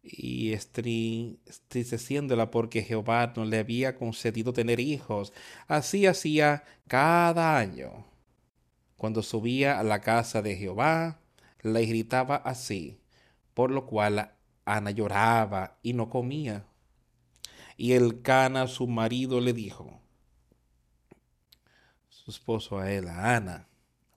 [0.03, 5.33] y estriceciéndola porque Jehová no le había concedido tener hijos.
[5.67, 8.07] Así hacía cada año.
[8.97, 11.21] Cuando subía a la casa de Jehová,
[11.63, 13.01] la irritaba así,
[13.53, 14.33] por lo cual
[14.65, 16.67] Ana lloraba y no comía.
[17.77, 20.01] Y el Cana, su marido, le dijo,
[22.09, 23.69] su esposo a él, Ana,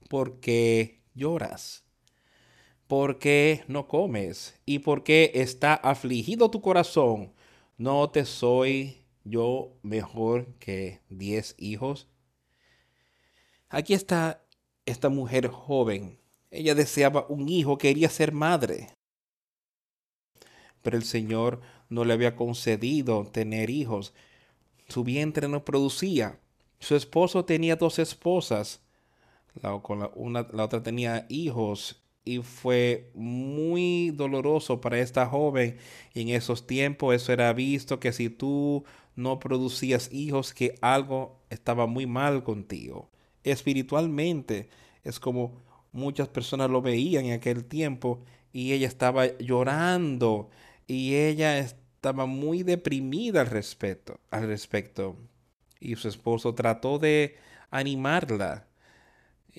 [0.07, 1.83] ¿por qué lloras?
[2.89, 4.59] ¿Por qué no comes?
[4.65, 7.31] ¿Y por qué está afligido tu corazón?
[7.77, 12.07] ¿No te soy yo mejor que diez hijos?
[13.69, 14.43] Aquí está
[14.87, 16.17] esta mujer joven.
[16.49, 18.89] Ella deseaba un hijo, quería ser madre.
[20.81, 24.15] Pero el Señor no le había concedido tener hijos.
[24.87, 26.39] Su vientre no producía.
[26.79, 28.81] Su esposo tenía dos esposas.
[29.61, 35.77] La, una, la otra tenía hijos y fue muy doloroso para esta joven.
[36.13, 38.83] Y en esos tiempos eso era visto que si tú
[39.15, 43.09] no producías hijos, que algo estaba muy mal contigo.
[43.43, 44.69] Espiritualmente
[45.03, 45.57] es como
[45.91, 48.23] muchas personas lo veían en aquel tiempo
[48.53, 50.51] y ella estaba llorando
[50.85, 55.15] y ella estaba muy deprimida al respecto, al respecto.
[55.79, 57.37] Y su esposo trató de
[57.71, 58.68] animarla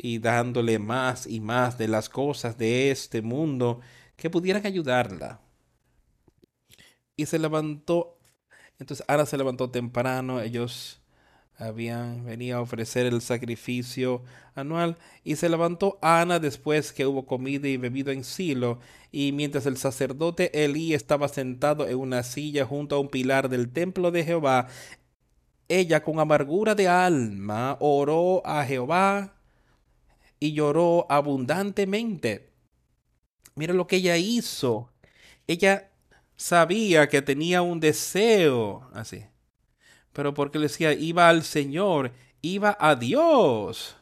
[0.02, 3.80] y dándole más y más de las cosas de este mundo
[4.16, 5.40] que pudieran ayudarla.
[7.16, 8.18] Y se levantó,
[8.78, 11.00] entonces Ana se levantó temprano, ellos
[11.58, 14.22] habían venido a ofrecer el sacrificio
[14.54, 18.78] anual y se levantó Ana después que hubo comido y bebido en Silo
[19.12, 23.70] y mientras el sacerdote Elí estaba sentado en una silla junto a un pilar del
[23.70, 24.68] templo de Jehová
[25.68, 29.34] ella con amargura de alma oró a Jehová
[30.40, 32.50] y lloró abundantemente.
[33.54, 34.90] Mira lo que ella hizo.
[35.46, 35.90] Ella
[36.36, 39.24] sabía que tenía un deseo así.
[40.12, 43.96] Pero porque le decía, iba al Señor, iba a Dios.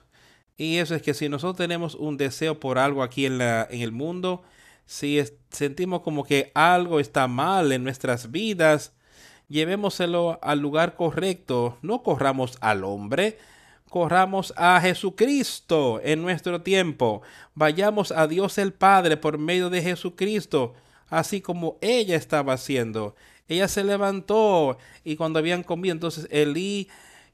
[0.56, 3.82] Y eso es que si nosotros tenemos un deseo por algo aquí en, la, en
[3.82, 4.42] el mundo,
[4.86, 8.92] si sentimos como que algo está mal en nuestras vidas,
[9.48, 11.78] llevémoselo al lugar correcto.
[11.82, 13.38] No corramos al hombre,
[13.88, 17.22] corramos a Jesucristo en nuestro tiempo.
[17.54, 20.74] Vayamos a Dios el Padre por medio de Jesucristo,
[21.08, 23.16] así como ella estaba haciendo.
[23.48, 26.88] Ella se levantó y cuando habían comido, entonces Elí,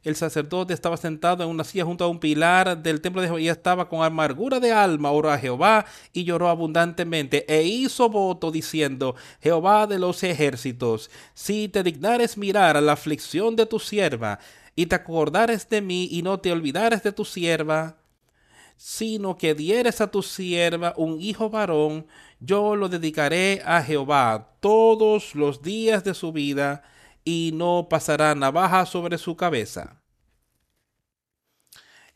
[0.04, 3.40] el sacerdote, estaba sentado en una silla junto a un pilar del templo de Jehová
[3.40, 8.50] y estaba con amargura de alma, oró a Jehová y lloró abundantemente e hizo voto
[8.50, 14.38] diciendo, Jehová de los ejércitos, si te dignares mirar a la aflicción de tu sierva,
[14.76, 17.96] y te acordares de mí y no te olvidares de tu sierva,
[18.76, 22.06] sino que dieres a tu sierva un hijo varón,
[22.40, 26.82] yo lo dedicaré a Jehová todos los días de su vida,
[27.24, 30.02] y no pasará navaja sobre su cabeza.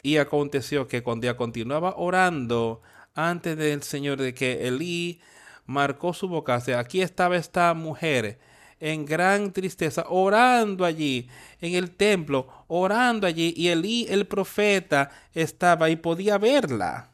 [0.03, 2.83] Y aconteció que cuando ya continuaba orando
[3.15, 5.21] antes del Señor de que Elí
[5.67, 8.39] marcó su boca, aquí estaba esta mujer
[8.81, 11.29] en gran tristeza, orando allí
[11.61, 17.11] en el templo, orando allí, y Elí el profeta estaba y podía verla.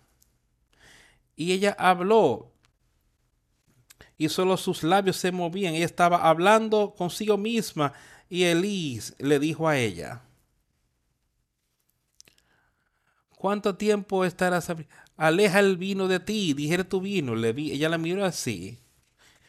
[1.36, 2.53] Y ella habló,
[4.18, 5.74] y solo sus labios se movían.
[5.74, 7.92] Ella estaba hablando consigo misma,
[8.28, 10.22] y Elí le dijo a ella,
[13.44, 14.72] ¿Cuánto tiempo estarás?
[15.18, 17.34] Aleja el vino de ti, dijera tu vino.
[17.34, 18.78] Le vi, ella la miró así.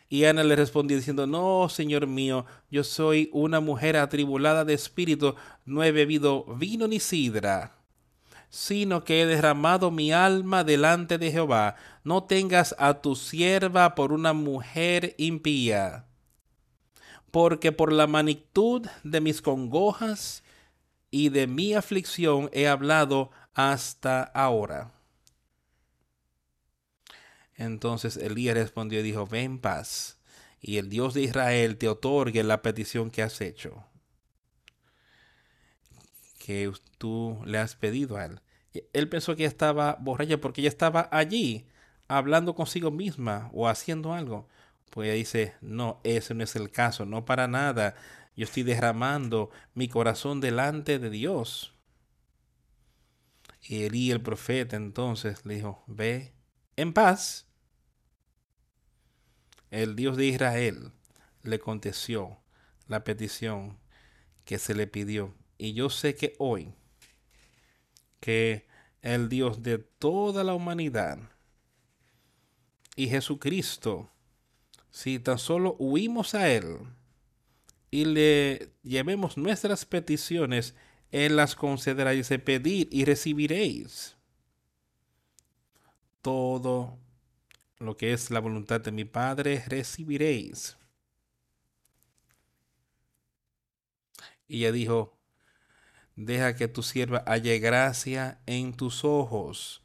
[0.10, 5.36] Y Ana le respondió diciendo, no, Señor mío, yo soy una mujer atribulada de espíritu,
[5.64, 7.75] no he bebido vino ni sidra,
[8.56, 11.76] sino que he derramado mi alma delante de Jehová.
[12.06, 16.06] No tengas a tu sierva por una mujer impía,
[17.32, 20.42] porque por la magnitud de mis congojas
[21.12, 24.94] y de mi aflicción he hablado hasta ahora.
[27.56, 30.18] Entonces Elías respondió y dijo, ven paz,
[30.62, 33.84] y el Dios de Israel te otorgue la petición que has hecho,
[36.40, 38.40] que tú le has pedido a él.
[38.94, 41.68] Él pensó que ella estaba borracha porque ella estaba allí
[42.08, 44.48] hablando consigo misma o haciendo algo.
[44.90, 47.96] Pues ella dice, no, ese no es el caso, no para nada.
[48.36, 51.74] Yo estoy derramando mi corazón delante de Dios.
[53.62, 56.34] Y Elí, el profeta, entonces le dijo, ve
[56.76, 57.48] en paz
[59.72, 60.92] el Dios de Israel
[61.44, 62.40] le contestó
[62.88, 63.78] la petición
[64.46, 65.34] que se le pidió.
[65.58, 66.74] Y yo sé que hoy,
[68.20, 68.65] que
[69.06, 71.20] el Dios de toda la humanidad
[72.96, 74.10] y Jesucristo,
[74.90, 76.80] si tan solo huimos a Él
[77.92, 80.74] y le llevemos nuestras peticiones,
[81.12, 84.16] Él las concederá y dice, pedir y recibiréis
[86.24, 86.98] todo
[87.78, 90.78] lo que es la voluntad de mi Padre recibiréis.
[94.48, 95.15] Y ella dijo,
[96.16, 99.84] deja que tu sierva haya gracia en tus ojos.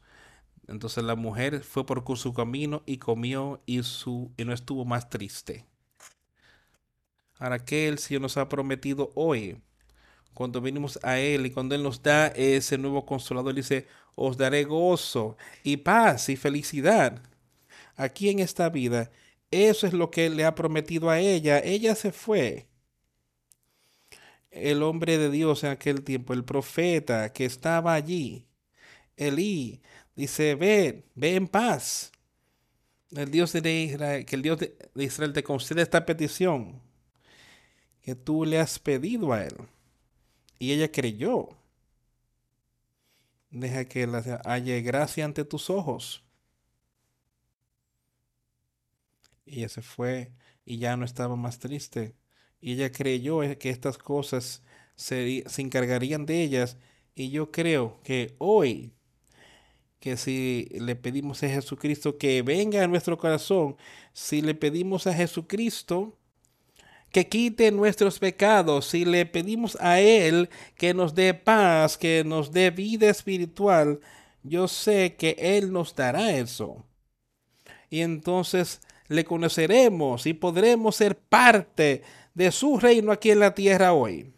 [0.67, 5.09] Entonces la mujer fue por su camino y comió y, su, y no estuvo más
[5.09, 5.65] triste.
[7.37, 9.61] Ahora que el Señor nos ha prometido hoy,
[10.33, 14.63] cuando venimos a Él y cuando Él nos da ese nuevo consolador, dice, os daré
[14.63, 17.21] gozo y paz y felicidad
[17.95, 19.11] aquí en esta vida,
[19.51, 21.59] eso es lo que le ha prometido a ella.
[21.59, 22.67] Ella se fue.
[24.51, 28.47] El hombre de Dios en aquel tiempo, el profeta que estaba allí,
[29.17, 29.81] Elí,
[30.15, 32.11] dice, ve, ve en paz.
[33.11, 36.81] El Dios de Israel, que el Dios de Israel te concede esta petición
[38.01, 39.55] que tú le has pedido a él.
[40.59, 41.49] Y ella creyó.
[43.51, 44.07] Deja que
[44.45, 46.23] haya gracia ante tus ojos.
[49.51, 50.31] y ella se fue
[50.65, 52.15] y ya no estaba más triste.
[52.61, 54.63] Y ella creyó que estas cosas
[54.95, 56.77] se, se encargarían de ellas.
[57.15, 58.93] Y yo creo que hoy,
[59.99, 63.75] que si le pedimos a Jesucristo que venga a nuestro corazón,
[64.13, 66.17] si le pedimos a Jesucristo
[67.11, 72.51] que quite nuestros pecados, si le pedimos a Él que nos dé paz, que nos
[72.51, 73.99] dé vida espiritual,
[74.43, 76.85] yo sé que Él nos dará eso.
[77.89, 82.01] Y entonces le conoceremos y podremos ser parte
[82.33, 84.33] de su reino aquí en la tierra hoy.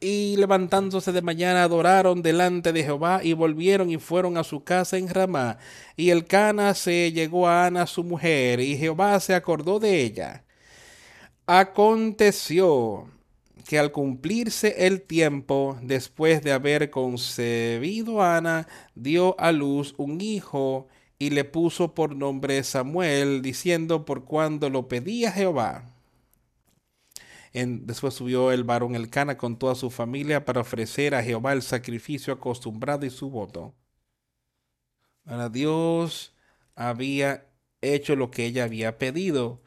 [0.00, 4.98] Y levantándose de mañana adoraron delante de Jehová y volvieron y fueron a su casa
[4.98, 5.58] en Ramá.
[5.96, 10.44] Y el Cana se llegó a Ana su mujer y Jehová se acordó de ella.
[11.46, 13.08] Aconteció
[13.66, 20.86] que al cumplirse el tiempo, después de haber concebido Ana, dio a luz un hijo
[21.18, 25.93] y le puso por nombre Samuel, diciendo por cuando lo pedía Jehová.
[27.54, 32.32] Después subió el varón Elcana con toda su familia para ofrecer a Jehová el sacrificio
[32.34, 33.74] acostumbrado y su voto.
[35.24, 36.34] Para Dios
[36.74, 37.46] había
[37.80, 39.62] hecho lo que ella había pedido,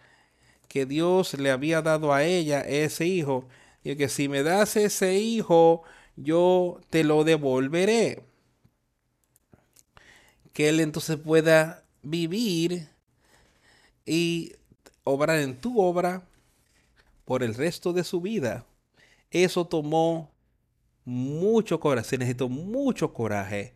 [0.67, 3.47] que Dios le había dado a ella ese hijo,
[3.83, 5.83] y que si me das ese hijo,
[6.17, 8.25] yo te lo devolveré.
[10.51, 12.89] Que él entonces pueda vivir
[14.05, 14.53] y
[15.03, 16.27] obrar en tu obra
[17.28, 18.65] por el resto de su vida.
[19.32, 20.32] Eso tomó
[21.03, 23.75] mucho coraje, se necesitó mucho coraje.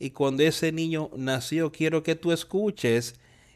[0.00, 3.14] Y cuando ese niño nació, quiero que tú escuches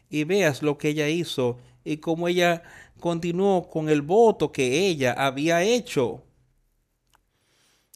[0.09, 2.63] y veas lo que ella hizo y cómo ella
[3.01, 6.23] continuó con el voto que ella había hecho,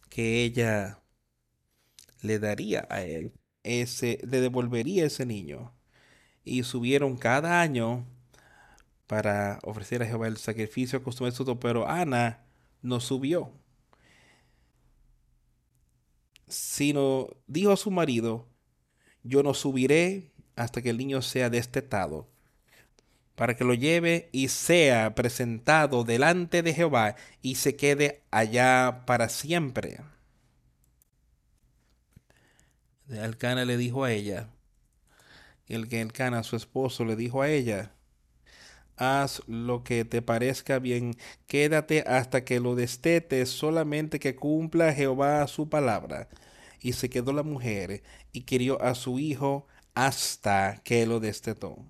[0.09, 0.99] que ella
[2.21, 3.31] le daría a él,
[3.63, 5.73] ese, le devolvería ese niño.
[6.43, 8.05] Y subieron cada año
[9.07, 12.45] para ofrecer a Jehová el sacrificio acostumbrado, pero Ana
[12.81, 13.51] no subió.
[16.47, 18.47] Sino dijo a su marido,
[19.23, 22.27] yo no subiré hasta que el niño sea destetado
[23.37, 29.29] para que lo lleve y sea presentado delante de Jehová y se quede allá para
[29.29, 29.99] siempre.
[33.11, 34.49] Alcana le dijo a ella,
[35.67, 37.91] el que Alcana, su esposo, le dijo a ella,
[38.97, 41.15] haz lo que te parezca bien,
[41.47, 46.29] quédate hasta que lo destetes, solamente que cumpla Jehová su palabra.
[46.79, 51.85] Y se quedó la mujer y querió a su hijo hasta que lo destetó.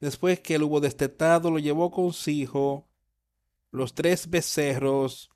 [0.00, 2.88] Después que él hubo destetado, lo llevó consigo
[3.70, 5.30] los tres becerros,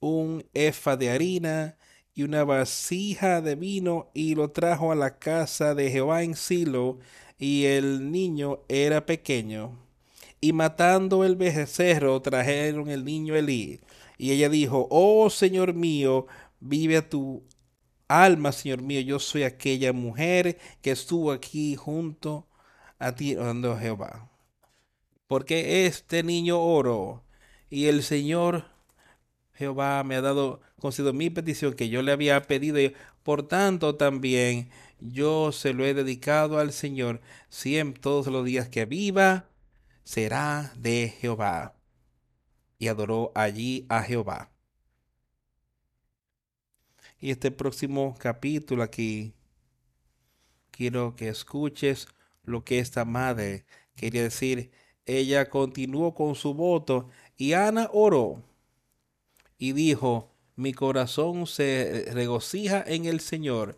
[0.00, 1.76] un efa de harina
[2.14, 6.98] y una vasija de vino, y lo trajo a la casa de Jehová en Silo,
[7.42, 9.76] y el niño era pequeño.
[10.40, 13.80] Y matando el becerro, trajeron el niño Elí.
[14.16, 16.28] Y ella dijo, oh Señor mío,
[16.60, 17.42] vive a tu
[18.06, 22.46] alma, Señor mío, yo soy aquella mujer que estuvo aquí junto
[23.00, 24.30] a ti, orando Jehová.
[25.26, 27.24] Porque este niño oro
[27.70, 28.66] y el Señor
[29.54, 33.96] Jehová me ha dado, concedido mi petición que yo le había pedido, y por tanto
[33.96, 34.70] también
[35.10, 39.48] yo se lo he dedicado al Señor, siempre todos los días que viva,
[40.04, 41.74] será de Jehová.
[42.78, 44.50] Y adoró allí a Jehová.
[47.20, 49.34] Y este próximo capítulo aquí,
[50.70, 52.08] quiero que escuches
[52.42, 54.72] lo que esta madre quería decir.
[55.06, 58.42] Ella continuó con su voto y Ana oró
[59.58, 63.76] y dijo, mi corazón se regocija en el Señor.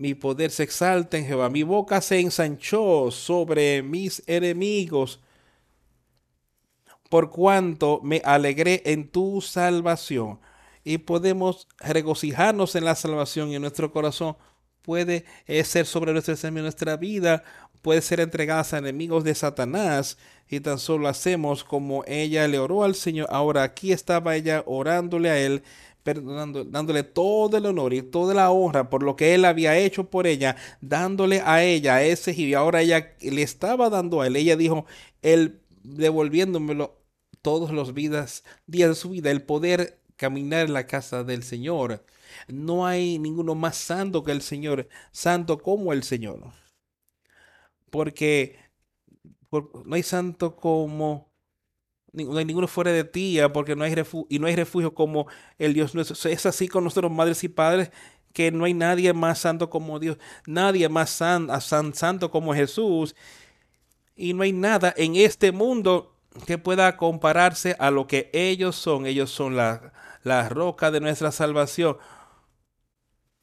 [0.00, 1.50] Mi poder se exalta en Jehová.
[1.50, 5.20] Mi boca se ensanchó sobre mis enemigos.
[7.10, 10.40] Por cuanto me alegré en tu salvación.
[10.84, 14.38] Y podemos regocijarnos en la salvación y en nuestro corazón
[14.80, 17.44] puede eh, ser sobre nuestra, nuestra vida,
[17.82, 20.16] puede ser entregada a enemigos de Satanás
[20.48, 23.28] y tan solo hacemos como ella le oró al Señor.
[23.30, 25.62] Ahora aquí estaba ella orándole a él,
[26.02, 30.10] perdonando, dándole todo el honor y toda la honra por lo que él había hecho
[30.10, 34.36] por ella, dándole a ella ese y ahora ella le estaba dando a él.
[34.36, 34.86] Ella dijo,
[35.22, 36.98] él devolviéndomelo
[37.42, 42.04] todos los vidas, días de su vida, el poder caminar en la casa del Señor.
[42.48, 46.52] No hay ninguno más santo que el Señor, santo como el Señor.
[47.90, 48.58] Porque
[49.50, 51.29] no hay santo como
[52.12, 55.26] no hay ninguno fuera de ti, porque no hay refugio, y no hay refugio como
[55.58, 56.30] el Dios nuestro.
[56.30, 57.90] Es así con nuestros madres y padres
[58.32, 61.48] que no hay nadie más santo como Dios, nadie más san,
[61.94, 63.14] santo como Jesús.
[64.14, 69.06] Y no hay nada en este mundo que pueda compararse a lo que ellos son.
[69.06, 69.92] Ellos son la,
[70.22, 71.96] la roca de nuestra salvación.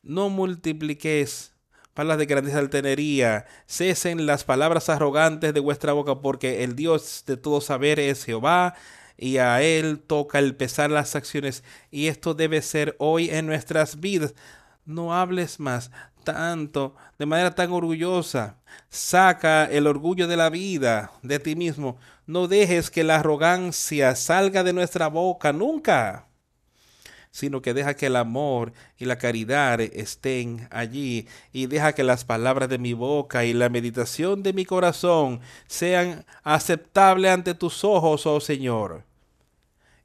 [0.03, 1.56] No multipliques
[1.97, 3.47] palabras de grandeza altanería.
[3.65, 8.75] Cesen las palabras arrogantes de vuestra boca, porque el Dios de todo saber es Jehová,
[9.17, 11.63] y a Él toca el pesar las acciones.
[11.89, 14.35] Y esto debe ser hoy en nuestras vidas.
[14.85, 15.89] No hables más
[16.23, 18.57] tanto, de manera tan orgullosa.
[18.89, 21.97] Saca el orgullo de la vida de ti mismo.
[22.27, 26.27] No dejes que la arrogancia salga de nuestra boca nunca
[27.37, 32.25] sino que deja que el amor y la caridad estén allí y deja que las
[32.25, 38.25] palabras de mi boca y la meditación de mi corazón sean aceptables ante tus ojos,
[38.25, 39.03] oh Señor.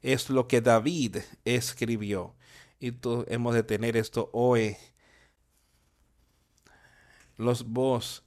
[0.03, 2.35] Es lo que David escribió.
[2.79, 4.77] Y tú, hemos de tener esto hoy.
[7.35, 8.21] Los vos,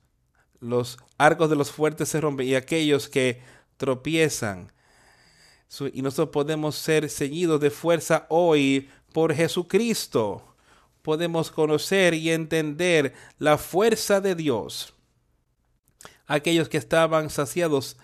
[0.58, 3.40] los arcos de los fuertes se rompen y aquellos que
[3.76, 4.72] tropiezan
[5.92, 10.42] y nosotros podemos ser ceñidos de fuerza hoy por Jesucristo.
[11.02, 14.94] Podemos conocer y entender la fuerza de Dios.
[16.26, 17.96] Aquellos que estaban saciados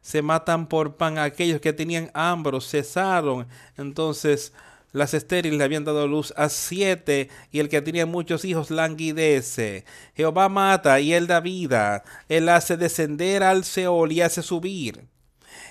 [0.00, 1.18] se matan por pan.
[1.18, 3.46] Aquellos que tenían hambre cesaron.
[3.76, 4.52] Entonces
[4.92, 9.84] las estériles le habían dado luz a siete y el que tenía muchos hijos languidece.
[10.14, 12.02] Jehová mata y él da vida.
[12.28, 15.06] Él hace descender al Seol y hace subir.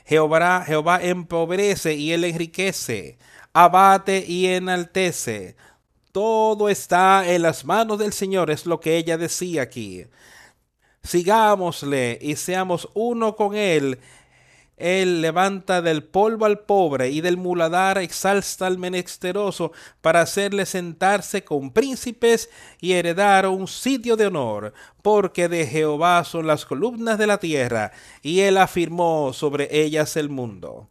[0.09, 3.19] Jehová, Jehová empobrece y él enriquece,
[3.53, 5.55] abate y enaltece.
[6.11, 10.07] Todo está en las manos del Señor, es lo que ella decía aquí.
[11.03, 13.99] Sigámosle y seamos uno con él
[14.79, 21.43] él levanta del polvo al pobre y del muladar exalta al menesteroso para hacerle sentarse
[21.43, 22.49] con príncipes
[22.79, 27.91] y heredar un sitio de honor, porque de Jehová son las columnas de la tierra
[28.21, 30.87] y él afirmó sobre ellas el mundo.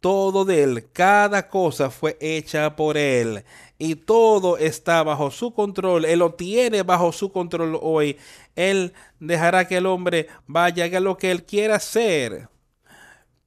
[0.00, 3.44] Todo de él, cada cosa fue hecha por él
[3.78, 6.04] y todo está bajo su control.
[6.04, 8.16] Él lo tiene bajo su control hoy.
[8.54, 12.48] Él dejará que el hombre vaya a lo que él quiera hacer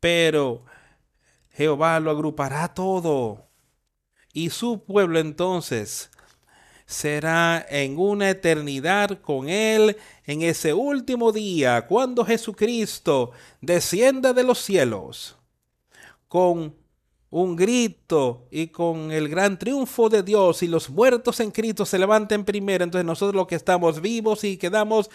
[0.02, 0.66] pero
[1.52, 3.47] Jehová lo agrupará todo.
[4.34, 6.10] Y su pueblo entonces
[6.86, 9.95] será en una eternidad con él
[10.26, 13.32] en ese último día, cuando Jesucristo
[13.62, 15.38] descienda de los cielos
[16.28, 16.76] con
[17.30, 21.97] un grito y con el gran triunfo de Dios y los muertos en Cristo se
[21.97, 22.84] levanten primero.
[22.84, 25.10] Entonces nosotros los que estamos vivos y quedamos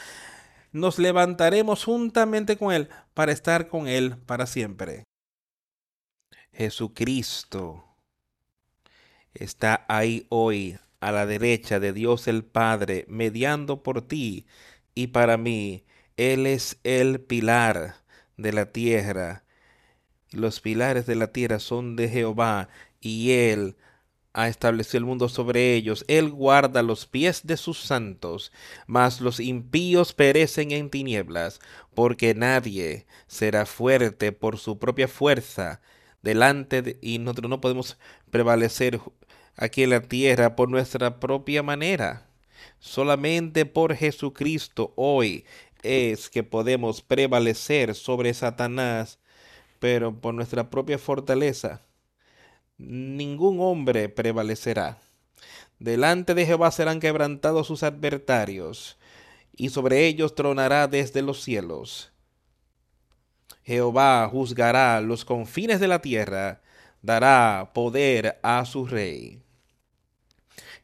[0.77, 5.05] nos levantaremos juntamente con Él para estar con Él para siempre.
[6.53, 7.85] Jesucristo
[9.33, 14.47] está ahí hoy a la derecha de Dios el Padre, mediando por ti
[14.95, 15.85] y para mí.
[16.17, 17.97] Él es el pilar
[18.37, 19.45] de la tierra.
[20.31, 22.69] Los pilares de la tierra son de Jehová
[23.01, 23.77] y Él
[24.37, 26.05] ha establecido el mundo sobre ellos.
[26.09, 28.53] Él guarda los pies de sus santos,
[28.87, 31.59] mas los impíos perecen en tinieblas,
[31.95, 35.81] porque nadie será fuerte por su propia fuerza
[36.21, 37.99] delante de, y nosotros no podemos
[38.31, 39.01] prevalecer
[39.57, 42.29] aquí en la tierra por nuestra propia manera.
[42.79, 45.47] Solamente por Jesucristo hoy
[45.83, 49.19] es que podemos prevalecer sobre Satanás,
[49.79, 51.86] pero por nuestra propia fortaleza
[52.79, 54.99] ningún hombre prevalecerá.
[55.79, 58.97] Delante de Jehová serán quebrantados sus adversarios,
[59.55, 62.13] y sobre ellos tronará desde los cielos.
[63.63, 66.63] Jehová juzgará los confines de la tierra,
[67.03, 69.43] dará poder a su rey,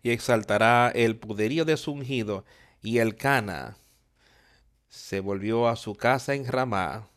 [0.02, 2.44] y exaltará el poderío de su ungido,
[2.82, 3.76] y el Cana
[4.88, 7.08] se volvió a su casa en Ramá,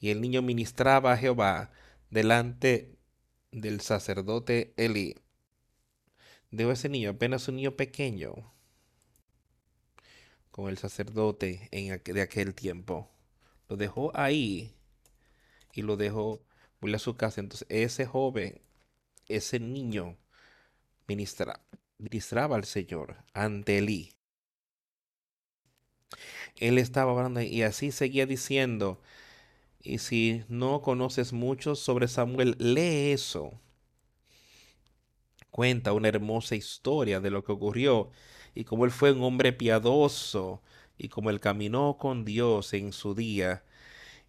[0.00, 1.70] y el niño ministraba a Jehová
[2.10, 2.91] delante
[3.52, 5.14] del sacerdote Eli.
[6.50, 8.52] Dejó ese niño, apenas un niño pequeño,
[10.50, 13.10] con el sacerdote en de aquel tiempo.
[13.68, 14.74] Lo dejó ahí
[15.72, 16.42] y lo dejó
[16.80, 17.40] volvió a su casa.
[17.40, 18.60] Entonces ese joven,
[19.28, 20.18] ese niño,
[21.06, 24.12] ministraba al Señor ante Eli.
[26.56, 29.00] Él estaba hablando y así seguía diciendo,
[29.82, 33.60] y si no conoces mucho sobre Samuel, lee eso.
[35.50, 38.10] Cuenta una hermosa historia de lo que ocurrió
[38.54, 40.62] y cómo él fue un hombre piadoso
[40.96, 43.64] y cómo él caminó con Dios en su día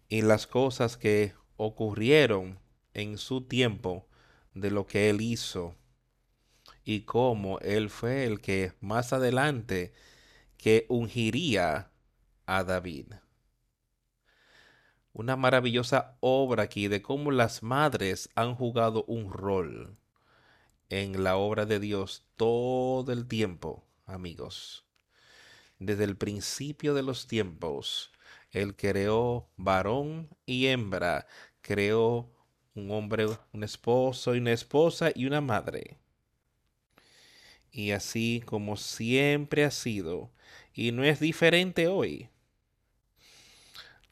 [0.08, 2.58] y las cosas que ocurrieron
[2.92, 4.06] en su tiempo
[4.54, 5.74] de lo que él hizo
[6.84, 9.92] y cómo él fue el que más adelante
[10.58, 11.90] que ungiría
[12.46, 13.06] a David
[15.14, 19.96] una maravillosa obra aquí de cómo las madres han jugado un rol
[20.90, 24.84] en la obra de Dios todo el tiempo, amigos.
[25.78, 28.12] desde el principio de los tiempos.
[28.50, 31.26] Él creó varón y hembra,
[31.62, 32.30] creó
[32.74, 35.98] un hombre, un esposo y una esposa y una madre.
[37.70, 40.32] Y así como siempre ha sido,
[40.72, 42.30] y no es diferente hoy.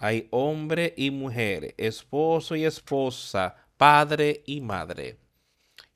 [0.03, 5.20] Hay hombre y mujer, esposo y esposa, padre y madre.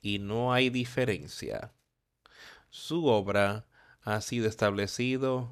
[0.00, 1.72] Y no hay diferencia.
[2.70, 3.66] Su obra
[4.02, 5.50] ha sido establecido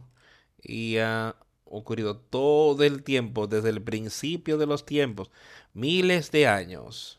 [0.62, 1.34] y ha
[1.64, 5.32] ocurrido todo el tiempo, desde el principio de los tiempos,
[5.72, 7.18] miles de años,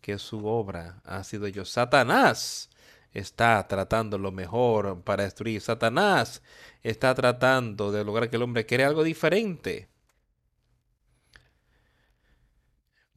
[0.00, 1.66] que su obra ha sido yo.
[1.66, 2.70] Satanás
[3.12, 5.60] está tratando lo mejor para destruir.
[5.60, 6.42] Satanás
[6.84, 9.88] está tratando de lograr que el hombre crea algo diferente.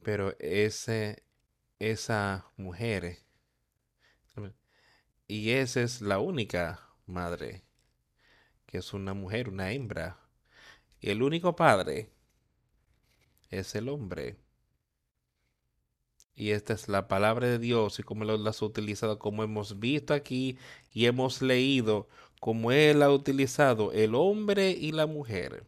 [0.02, 1.22] Pero ese,
[1.78, 3.18] esa mujer,
[5.28, 7.62] y esa es la única madre,
[8.66, 10.18] que es una mujer, una hembra.
[11.00, 12.10] Y el único padre
[13.50, 14.38] es el hombre.
[16.34, 20.14] Y esta es la palabra de Dios y como las ha utilizado, como hemos visto
[20.14, 20.56] aquí
[20.92, 22.08] y hemos leído,
[22.40, 25.66] como Él ha utilizado el hombre y la mujer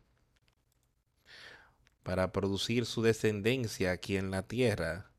[2.03, 5.11] para producir su descendencia aquí en la tierra,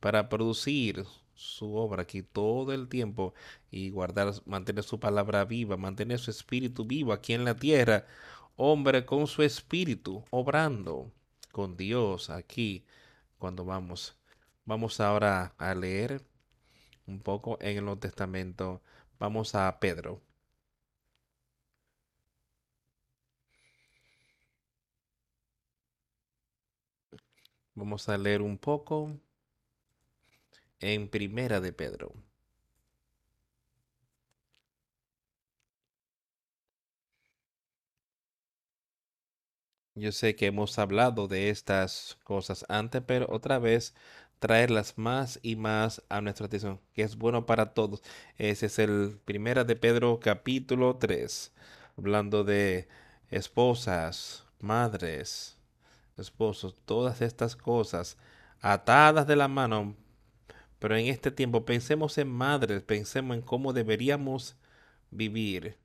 [0.00, 3.34] para producir su obra aquí todo el tiempo
[3.70, 8.06] y guardar, mantener su palabra viva, mantener su espíritu vivo aquí en la tierra,
[8.56, 11.10] hombre con su espíritu, obrando
[11.52, 12.84] con Dios aquí
[13.38, 14.16] cuando vamos
[14.70, 16.22] Vamos ahora a leer
[17.06, 18.82] un poco en el Nuevo Testamento.
[19.18, 20.22] Vamos a Pedro.
[27.80, 29.18] Vamos a leer un poco
[30.80, 32.12] en Primera de Pedro.
[39.94, 43.94] Yo sé que hemos hablado de estas cosas antes, pero otra vez
[44.40, 48.02] traerlas más y más a nuestra atención, que es bueno para todos.
[48.38, 51.52] Ese es el primera de Pedro capítulo 3,
[51.96, 52.88] hablando de
[53.30, 55.59] esposas, madres,
[56.20, 58.16] esposos, todas estas cosas
[58.60, 59.96] atadas de la mano.
[60.78, 64.56] Pero en este tiempo pensemos en madres, pensemos en cómo deberíamos
[65.10, 65.78] vivir.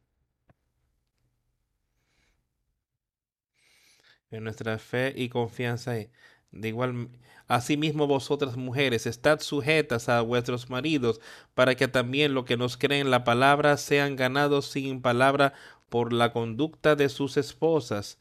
[4.31, 7.09] En nuestra fe y confianza de igual,
[7.47, 11.21] asimismo vosotras mujeres, estad sujetas a vuestros maridos,
[11.53, 15.53] para que también lo que nos creen la palabra sean ganados sin palabra
[15.89, 18.17] por la conducta de sus esposas.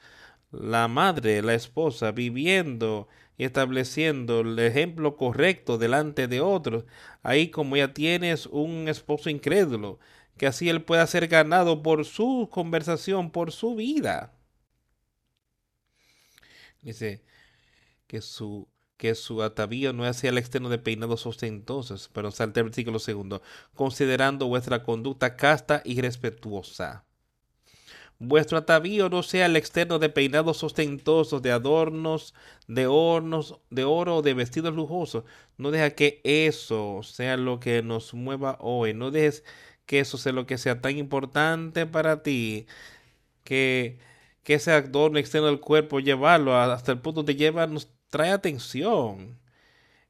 [0.61, 6.85] La madre, la esposa, viviendo y estableciendo el ejemplo correcto delante de otros,
[7.23, 9.99] ahí como ya tienes un esposo incrédulo,
[10.37, 14.33] que así él pueda ser ganado por su conversación, por su vida.
[16.83, 17.25] Dice,
[18.07, 22.65] que su, que su atavío no hacia el externo de peinados ostentosos, pero salte el
[22.67, 23.43] versículo segundo,
[23.75, 27.04] considerando vuestra conducta casta y respetuosa.
[28.19, 32.35] Vuestro atavío no sea el externo de peinados ostentosos, de adornos,
[32.69, 35.25] de hornos, de oro de vestidos lujosos.
[35.59, 38.95] No deja que eso sea lo que nos mueva hoy.
[38.95, 39.45] No dejes
[39.87, 42.67] que eso sea lo que sea tan importante para ti.
[43.45, 43.99] Que,
[44.45, 49.39] que ese adorno externo del cuerpo, llevarlo hasta el punto de llevarnos trae atención.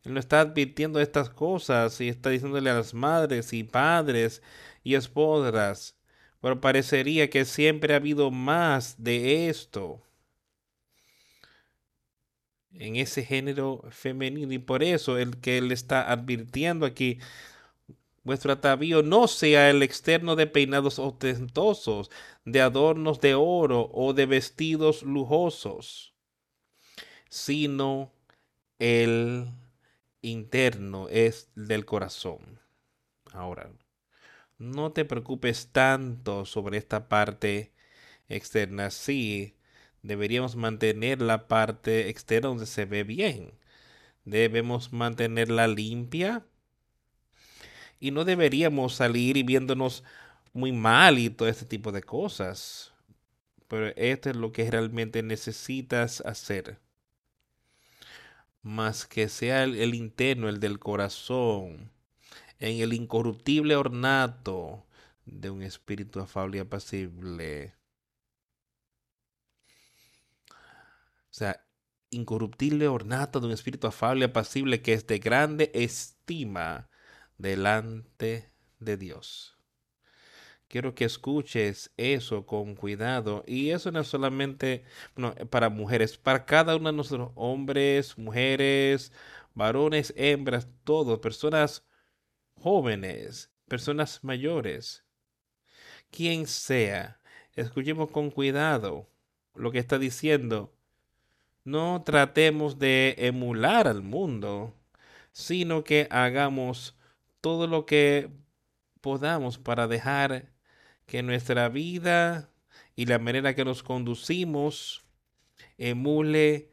[0.05, 4.42] Él no está advirtiendo estas cosas y está diciéndole a las madres y padres
[4.84, 5.96] y esposas.
[6.45, 10.03] Pero parecería que siempre ha habido más de esto
[12.74, 14.53] en ese género femenino.
[14.53, 17.18] Y por eso el que él está advirtiendo aquí,
[18.24, 22.11] vuestro atavío no sea el externo de peinados ostentosos,
[22.45, 26.14] de adornos de oro o de vestidos lujosos
[27.34, 28.12] sino
[28.78, 29.49] el
[30.22, 32.61] interno es del corazón.
[33.32, 33.72] Ahora,
[34.64, 37.72] no te preocupes tanto sobre esta parte
[38.28, 38.90] externa.
[38.90, 39.56] Sí,
[40.02, 43.54] deberíamos mantener la parte externa donde se ve bien.
[44.24, 46.46] Debemos mantenerla limpia.
[48.00, 50.04] Y no deberíamos salir y viéndonos
[50.52, 52.92] muy mal y todo este tipo de cosas.
[53.68, 56.80] Pero esto es lo que realmente necesitas hacer
[58.64, 61.90] más que sea el, interno, el del corazón,
[62.64, 64.86] en el incorruptible ornato
[65.26, 67.74] de un espíritu afable y apacible.
[71.30, 71.66] O sea,
[72.10, 76.88] incorruptible ornato de un espíritu afable y apacible que es de grande estima
[77.36, 79.58] delante de Dios.
[80.68, 83.44] quiero que escuches eso con cuidado.
[83.46, 84.84] Y eso no es solamente
[85.50, 89.12] para mujeres, para cada uno de nosotros, hombres, mujeres,
[89.54, 91.84] varones, hembras, todos, personas
[92.64, 95.04] jóvenes, personas mayores,
[96.10, 97.20] quien sea,
[97.52, 99.06] escuchemos con cuidado
[99.54, 100.74] lo que está diciendo.
[101.64, 104.74] No tratemos de emular al mundo,
[105.30, 106.96] sino que hagamos
[107.42, 108.30] todo lo que
[109.02, 110.54] podamos para dejar
[111.04, 112.48] que nuestra vida
[112.96, 115.04] y la manera que nos conducimos
[115.76, 116.70] emule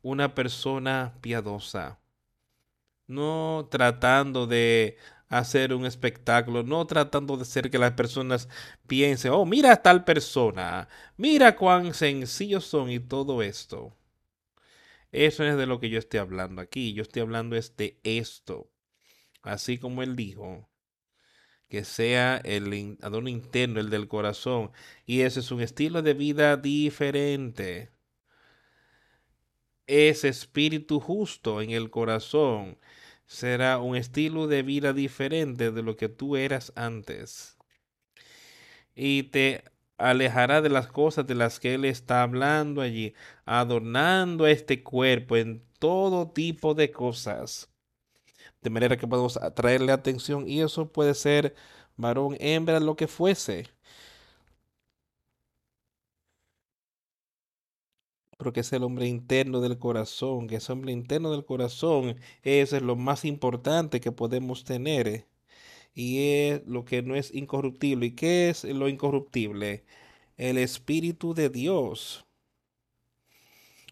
[0.00, 1.98] una persona piadosa.
[3.08, 4.96] No tratando de
[5.28, 8.48] hacer un espectáculo, no tratando de hacer que las personas
[8.86, 13.98] piensen, oh, mira a tal persona, mira cuán sencillos son y todo esto.
[15.12, 16.92] Eso es de lo que yo estoy hablando aquí.
[16.92, 18.70] Yo estoy hablando es de esto.
[19.42, 20.68] Así como él dijo,
[21.68, 24.70] que sea el adorno interno, el del corazón.
[25.06, 27.90] Y ese es un estilo de vida diferente.
[29.86, 32.78] Ese espíritu justo en el corazón
[33.28, 37.56] será un estilo de vida diferente de lo que tú eras antes.
[38.96, 39.62] Y te
[39.98, 43.14] alejará de las cosas de las que Él está hablando allí,
[43.44, 47.70] adornando este cuerpo en todo tipo de cosas.
[48.62, 51.54] De manera que podemos atraerle atención y eso puede ser
[51.96, 53.68] varón, hembra, lo que fuese.
[58.38, 62.16] Pero que es el hombre interno del corazón, que es el hombre interno del corazón,
[62.42, 65.26] es lo más importante que podemos tener
[65.94, 68.06] y es lo que no es incorruptible.
[68.06, 69.84] ¿Y qué es lo incorruptible?
[70.36, 72.24] El Espíritu de Dios.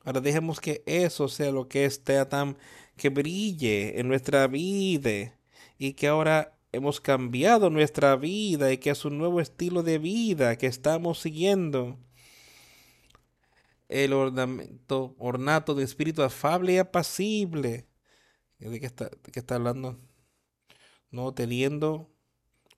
[0.05, 2.57] Ahora dejemos que eso sea lo que esté tan
[2.97, 5.37] que brille en nuestra vida
[5.79, 10.57] y que ahora hemos cambiado nuestra vida y que es un nuevo estilo de vida
[10.57, 11.99] que estamos siguiendo.
[13.89, 17.87] El ornamento, ornato de espíritu afable y apacible.
[18.59, 19.99] ¿De qué está, qué está hablando?
[21.11, 22.11] no teniendo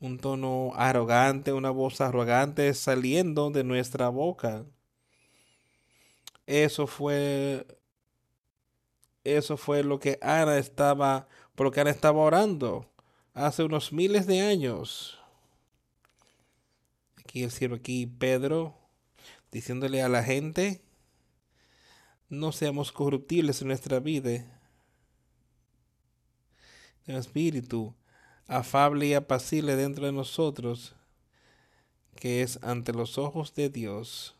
[0.01, 4.65] un tono arrogante, una voz arrogante saliendo de nuestra boca.
[6.47, 7.67] Eso fue
[9.25, 12.91] eso fue lo que Ana estaba, por lo que Ana estaba orando
[13.35, 15.19] hace unos miles de años.
[17.17, 18.79] Aquí el cielo, aquí Pedro,
[19.51, 20.81] diciéndole a la gente,
[22.29, 24.45] no seamos corruptibles en nuestra vida.
[27.07, 27.95] El espíritu,
[28.47, 30.95] afable y apacible dentro de nosotros,
[32.17, 34.39] que es ante los ojos de Dios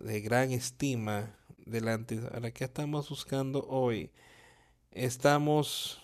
[0.00, 1.34] de gran estima
[1.64, 2.20] delante.
[2.32, 4.10] Ahora, ¿qué estamos buscando hoy?
[4.90, 6.02] Estamos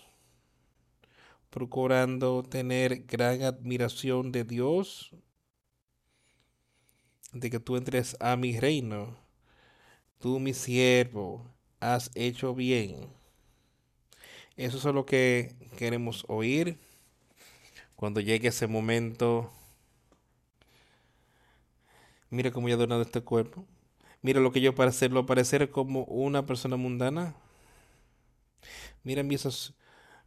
[1.49, 5.11] procurando tener gran admiración de Dios,
[7.31, 9.24] de que tú entres a mi reino.
[10.19, 11.45] Tú, mi siervo,
[11.79, 13.07] has hecho bien.
[14.57, 16.77] Eso es lo que queremos oír
[17.95, 19.51] cuando llegue ese momento.
[22.29, 23.65] Mira cómo he adornado este cuerpo.
[24.21, 27.35] Mira lo que yo para hacerlo parecer como una persona mundana.
[29.03, 29.75] Mira esos,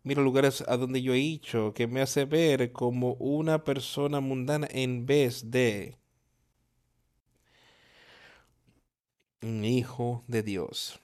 [0.04, 4.68] mira lugares a donde yo he dicho que me hace ver como una persona mundana
[4.70, 5.97] en vez de
[9.42, 11.00] un hijo de Dios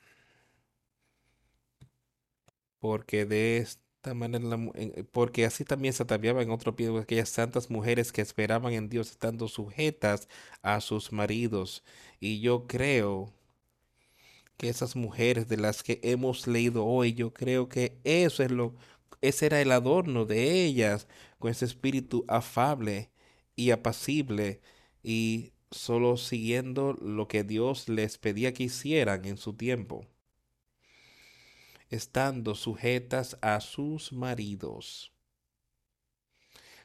[2.85, 4.47] porque de esta manera,
[5.11, 9.11] porque así también se ataviaba en otro pie aquellas santas mujeres que esperaban en Dios
[9.11, 10.29] estando sujetas
[10.61, 11.83] a sus maridos.
[12.21, 13.33] Y yo creo
[14.59, 18.75] que esas mujeres de las que hemos leído hoy, yo creo que eso es lo,
[19.23, 21.09] ese era el adorno de ellas,
[21.39, 23.11] con ese espíritu afable
[23.57, 24.61] y apacible
[25.03, 30.07] y solo siguiendo lo que Dios les pedía que hicieran en su tiempo
[31.95, 35.13] estando sujetas a sus maridos.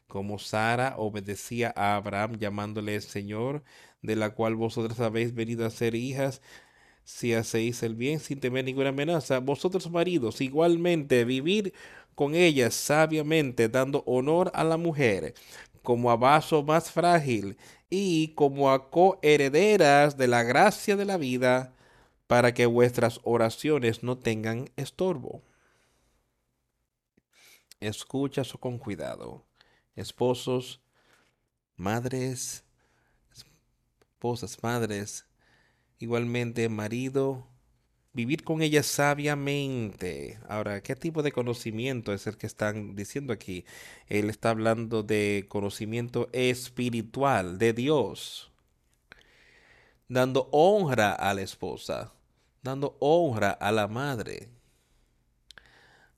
[0.07, 3.63] Como Sara obedecía a Abraham llamándole Señor,
[4.01, 6.41] de la cual vosotras habéis venido a ser hijas,
[7.03, 11.73] si hacéis el bien sin temer ninguna amenaza, vosotros maridos igualmente vivir
[12.15, 15.33] con ellas sabiamente, dando honor a la mujer
[15.83, 17.57] como a vaso más frágil
[17.89, 21.73] y como a coherederas de la gracia de la vida,
[22.27, 25.41] para que vuestras oraciones no tengan estorbo.
[27.79, 29.43] Escucha eso con cuidado.
[29.95, 30.79] Esposos,
[31.75, 32.63] madres,
[34.19, 35.25] esposas, madres,
[35.97, 37.48] igualmente marido,
[38.19, 40.39] vivir con ella sabiamente.
[40.49, 43.63] Ahora, ¿qué tipo de conocimiento es el que están diciendo aquí?
[44.07, 48.51] Él está hablando de conocimiento espiritual de Dios,
[50.09, 52.11] dando honra a la esposa,
[52.61, 54.49] dando honra a la madre.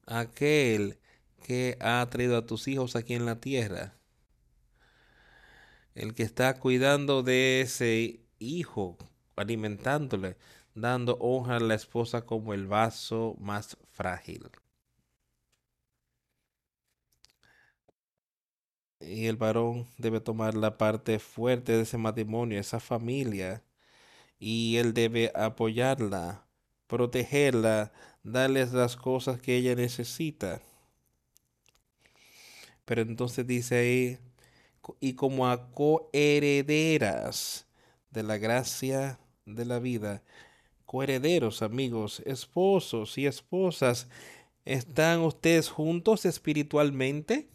[0.08, 0.97] Aquel
[1.45, 3.93] que ha traído a tus hijos aquí en la tierra.
[5.93, 8.97] El que está cuidando de ese hijo,
[9.36, 10.38] alimentándole,
[10.76, 14.49] dando honra a la esposa como el vaso más frágil.
[18.99, 23.63] Y el varón debe tomar la parte fuerte de ese matrimonio, esa familia,
[24.39, 26.47] y él debe apoyarla,
[26.88, 27.91] protegerla,
[28.24, 30.61] darles las cosas que ella necesita.
[32.86, 34.19] Pero entonces dice ahí,
[34.99, 37.67] y como a coherederas
[38.09, 40.24] de la gracia de la vida,
[40.92, 44.10] coherederos, amigos, esposos y esposas,
[44.66, 47.48] ¿están ustedes juntos espiritualmente?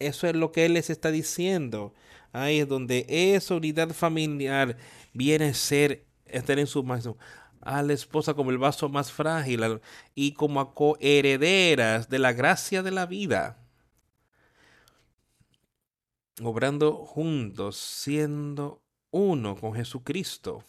[0.00, 1.94] Eso es lo que Él les está diciendo.
[2.32, 4.76] Ahí es donde esa unidad familiar
[5.12, 7.16] viene a ser, estar en su máximo.
[7.60, 9.80] A la esposa como el vaso más frágil
[10.16, 13.56] y como a coherederas de la gracia de la vida.
[16.42, 18.82] Obrando juntos, siendo
[19.12, 20.64] uno con Jesucristo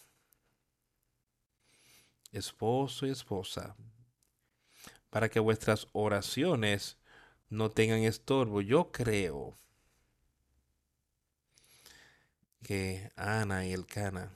[2.34, 3.76] esposo y esposa,
[5.10, 6.98] para que vuestras oraciones
[7.48, 8.60] no tengan estorbo.
[8.60, 9.56] Yo creo
[12.62, 14.32] que Ana y Elcana,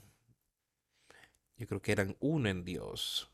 [1.57, 3.28] yo creo que eran uno en Dios.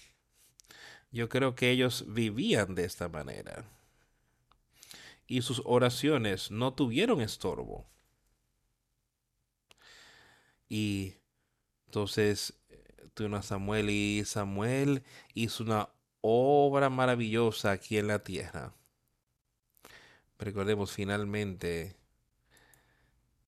[1.10, 3.64] Yo creo que ellos vivían de esta manera.
[5.26, 7.86] Y sus oraciones no tuvieron estorbo.
[10.68, 11.14] Y
[11.86, 12.54] entonces
[13.34, 15.02] a Samuel y Samuel
[15.34, 15.88] hizo una
[16.20, 18.74] obra maravillosa aquí en la tierra.
[20.38, 21.96] Recordemos finalmente,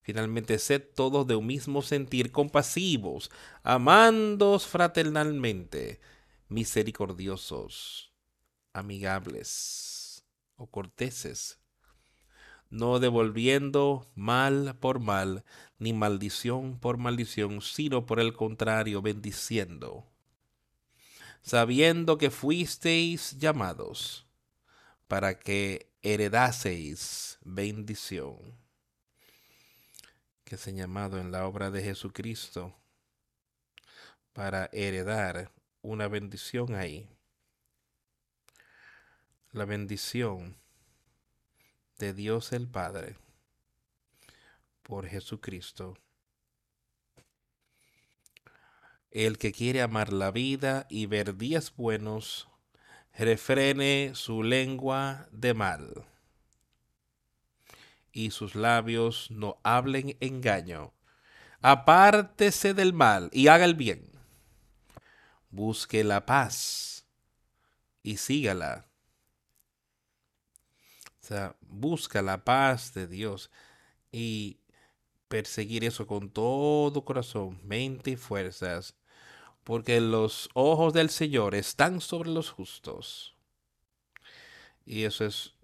[0.02, 3.30] finalmente sed todos de un mismo sentir, compasivos,
[3.62, 6.00] amandos fraternalmente,
[6.48, 8.12] misericordiosos,
[8.72, 10.24] amigables
[10.56, 11.58] o corteses,
[12.70, 15.44] no devolviendo mal por mal,
[15.78, 20.06] ni maldición por maldición, sino por el contrario, bendiciendo,
[21.42, 24.26] sabiendo que fuisteis llamados
[25.08, 28.36] para que heredaseis bendición,
[30.44, 32.74] que se llamado en la obra de Jesucristo
[34.32, 35.50] para heredar
[35.82, 37.08] una bendición ahí.
[39.52, 40.56] La bendición
[41.98, 43.16] de Dios el Padre
[44.82, 45.98] por Jesucristo.
[49.10, 52.48] El que quiere amar la vida y ver días buenos,
[53.14, 56.06] refrene su lengua de mal
[58.16, 60.94] y sus labios no hablen engaño.
[61.60, 64.10] Apártese del mal y haga el bien.
[65.50, 67.06] Busque la paz
[68.02, 68.86] y sígala.
[71.60, 73.50] Busca la paz de Dios
[74.12, 74.58] y
[75.28, 78.94] perseguir eso con todo corazón, mente y fuerzas,
[79.64, 83.34] porque los ojos del Señor están sobre los justos.
[84.84, 85.54] Y eso es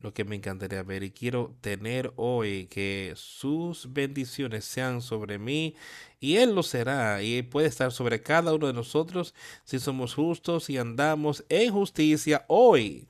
[0.00, 5.74] lo que me encantaría ver y quiero tener hoy que sus bendiciones sean sobre mí
[6.20, 10.70] y Él lo será y puede estar sobre cada uno de nosotros si somos justos
[10.70, 13.08] y andamos en justicia hoy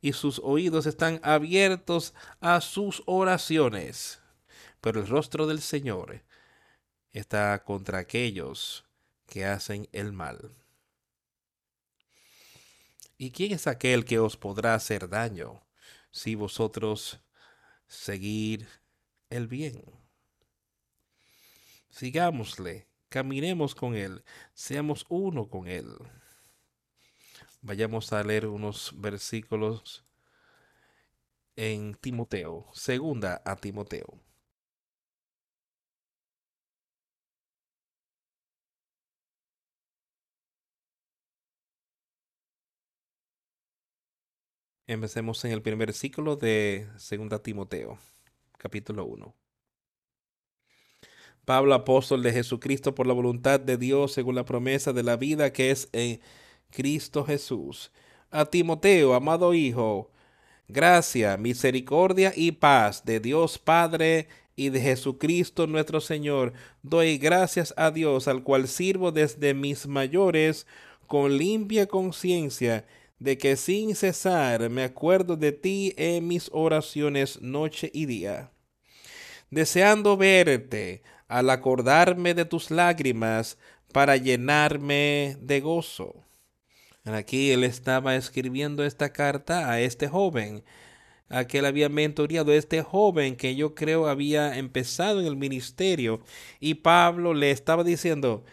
[0.00, 4.20] y sus oídos están abiertos a sus oraciones
[4.86, 6.22] pero el rostro del Señor
[7.10, 8.84] está contra aquellos
[9.26, 10.54] que hacen el mal.
[13.18, 15.66] ¿Y quién es aquel que os podrá hacer daño
[16.12, 17.18] si vosotros
[17.88, 18.68] seguir
[19.28, 19.84] el bien?
[21.90, 24.22] Sigámosle, caminemos con él,
[24.54, 25.96] seamos uno con él.
[27.66, 30.04] Vayamos a leer unos versículos
[31.56, 34.20] en Timoteo, segunda a Timoteo.
[44.86, 47.98] Empecemos en el primer versículo de 2 Timoteo,
[48.58, 49.34] capítulo 1.
[51.44, 55.52] Pablo, apóstol de Jesucristo por la voluntad de Dios, según la promesa de la vida
[55.52, 56.20] que es en
[56.76, 57.90] Cristo Jesús.
[58.30, 60.10] A Timoteo, amado Hijo,
[60.68, 66.52] gracia, misericordia y paz de Dios Padre y de Jesucristo nuestro Señor.
[66.82, 70.66] Doy gracias a Dios, al cual sirvo desde mis mayores
[71.06, 72.84] con limpia conciencia
[73.18, 78.50] de que sin cesar me acuerdo de ti en mis oraciones noche y día,
[79.50, 83.56] deseando verte al acordarme de tus lágrimas
[83.92, 86.25] para llenarme de gozo.
[87.06, 90.64] Aquí él estaba escribiendo esta carta a este joven,
[91.28, 96.20] a que él había mentoreado, este joven que yo creo había empezado en el ministerio,
[96.60, 98.44] y Pablo le estaba diciendo,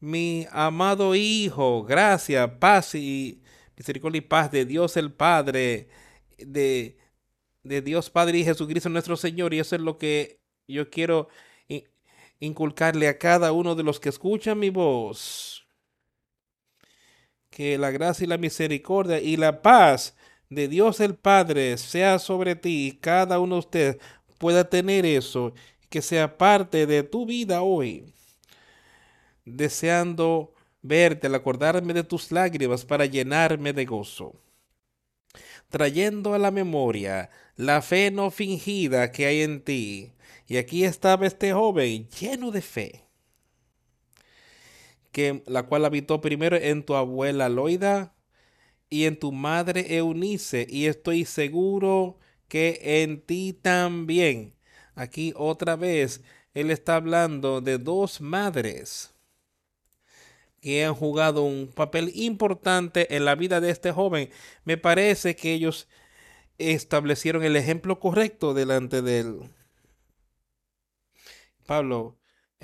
[0.00, 3.42] mi amado hijo, gracias, paz y
[3.76, 5.88] misericordia y paz de Dios el Padre,
[6.38, 6.98] de,
[7.62, 9.54] de Dios Padre y Jesucristo nuestro Señor.
[9.54, 11.28] Y eso es lo que yo quiero
[12.40, 15.63] inculcarle a cada uno de los que escuchan mi voz.
[17.54, 20.16] Que la gracia y la misericordia y la paz
[20.50, 23.96] de Dios el Padre sea sobre ti y cada uno de ustedes
[24.38, 25.54] pueda tener eso,
[25.88, 28.12] que sea parte de tu vida hoy.
[29.44, 30.52] Deseando
[30.82, 34.34] verte al acordarme de tus lágrimas para llenarme de gozo,
[35.68, 40.10] trayendo a la memoria la fe no fingida que hay en ti.
[40.48, 43.04] Y aquí estaba este joven lleno de fe,
[45.14, 48.16] que, la cual habitó primero en tu abuela Loida
[48.90, 54.54] y en tu madre Eunice, y estoy seguro que en ti también.
[54.96, 56.20] Aquí otra vez,
[56.52, 59.14] él está hablando de dos madres
[60.60, 64.30] que han jugado un papel importante en la vida de este joven.
[64.64, 65.88] Me parece que ellos
[66.58, 69.50] establecieron el ejemplo correcto delante de él.
[71.66, 72.16] Pablo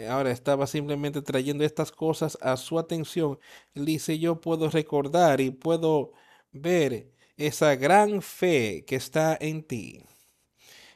[0.08, 3.38] ahora estaba simplemente trayendo estas cosas a su atención.
[3.74, 6.12] Él dice, yo puedo recordar y puedo
[6.52, 10.02] ver esa gran fe que está en ti.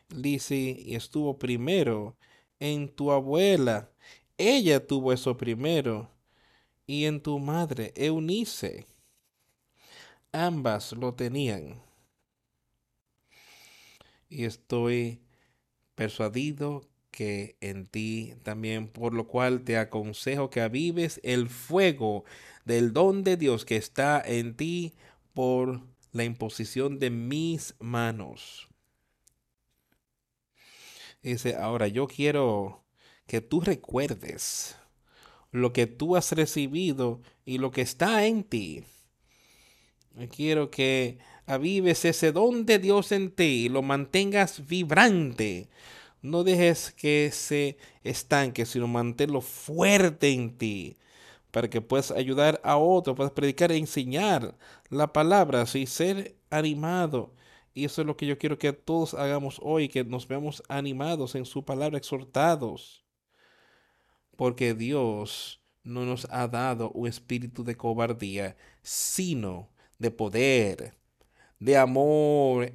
[0.08, 2.16] Dice, y estuvo primero
[2.60, 3.90] en tu abuela.
[4.38, 6.10] Ella tuvo eso primero
[6.86, 8.86] y en tu madre, Eunice.
[10.32, 11.80] Ambas lo tenían.
[14.28, 15.20] Y estoy
[15.94, 16.82] persuadido
[17.14, 22.24] que en ti también, por lo cual te aconsejo que avives el fuego
[22.64, 24.94] del don de Dios que está en ti
[25.32, 28.66] por la imposición de mis manos.
[31.22, 32.84] Dice, ahora yo quiero
[33.28, 34.76] que tú recuerdes
[35.52, 38.82] lo que tú has recibido y lo que está en ti.
[40.34, 45.68] Quiero que avives ese don de Dios en ti y lo mantengas vibrante.
[46.24, 50.96] No dejes que se estanque, sino manténlo fuerte en ti
[51.50, 54.56] para que puedas ayudar a otros, puedas predicar e enseñar
[54.90, 57.34] la palabra, y ser animado.
[57.74, 61.34] Y eso es lo que yo quiero que todos hagamos hoy, que nos veamos animados
[61.36, 63.04] en su palabra, exhortados
[64.36, 70.94] porque Dios no nos ha dado un espíritu de cobardía, sino de poder,
[71.58, 72.72] de amor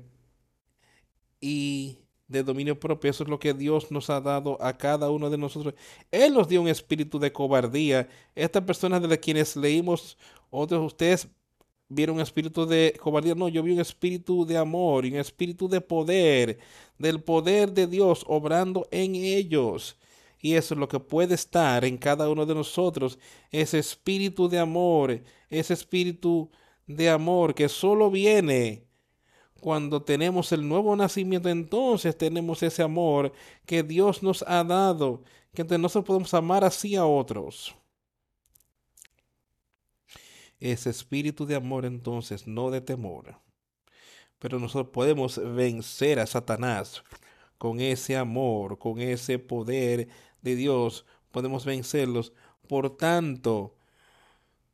[1.41, 3.11] y de dominio propio.
[3.11, 5.73] Eso es lo que Dios nos ha dado a cada uno de nosotros.
[6.11, 8.07] Él nos dio un espíritu de cobardía.
[8.35, 10.17] Estas personas de las quienes leímos,
[10.49, 11.27] otros de ustedes
[11.89, 13.35] vieron un espíritu de cobardía.
[13.35, 16.59] No, yo vi un espíritu de amor y un espíritu de poder,
[16.97, 19.97] del poder de Dios obrando en ellos.
[20.41, 23.19] Y eso es lo que puede estar en cada uno de nosotros,
[23.51, 26.49] ese espíritu de amor, ese espíritu
[26.87, 28.88] de amor que solo viene
[29.59, 33.33] cuando tenemos el nuevo nacimiento, entonces tenemos ese amor
[33.65, 37.75] que Dios nos ha dado, que nosotros podemos amar así a otros.
[40.59, 43.39] Ese espíritu de amor entonces, no de temor.
[44.39, 47.03] Pero nosotros podemos vencer a Satanás
[47.57, 50.09] con ese amor, con ese poder
[50.41, 52.33] de Dios podemos vencerlos.
[52.67, 53.75] Por tanto,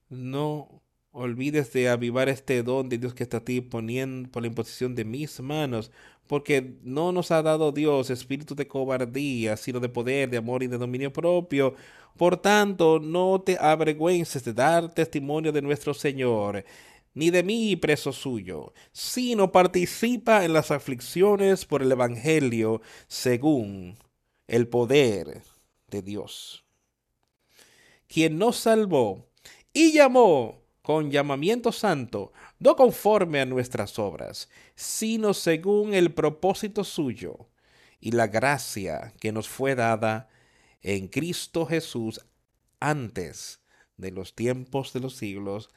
[0.10, 0.82] no
[1.16, 4.96] olvides de avivar este don de Dios que está a ti poniendo por la imposición
[4.96, 5.92] de mis manos,
[6.28, 10.68] porque no nos ha dado Dios espíritu de cobardía, sino de poder, de amor y
[10.68, 11.76] de dominio propio.
[12.18, 16.66] Por tanto, no te avergüences de dar testimonio de nuestro Señor,
[17.14, 23.98] ni de mí preso suyo, sino participa en las aflicciones por el Evangelio según
[24.48, 25.44] el poder
[25.88, 26.66] de Dios,
[28.08, 29.30] quien nos salvó
[29.72, 37.50] y llamó con llamamiento santo, no conforme a nuestras obras, sino según el propósito suyo
[38.00, 40.30] y la gracia que nos fue dada
[40.84, 42.22] en Cristo Jesús
[42.80, 43.62] antes
[43.98, 45.72] de los tiempos de los siglos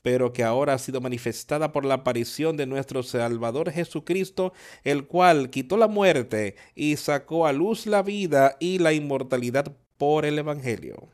[0.00, 4.52] pero que ahora ha sido manifestada por la aparición de nuestro Salvador Jesucristo,
[4.84, 10.24] el cual quitó la muerte y sacó a luz la vida y la inmortalidad por
[10.24, 11.08] el Evangelio.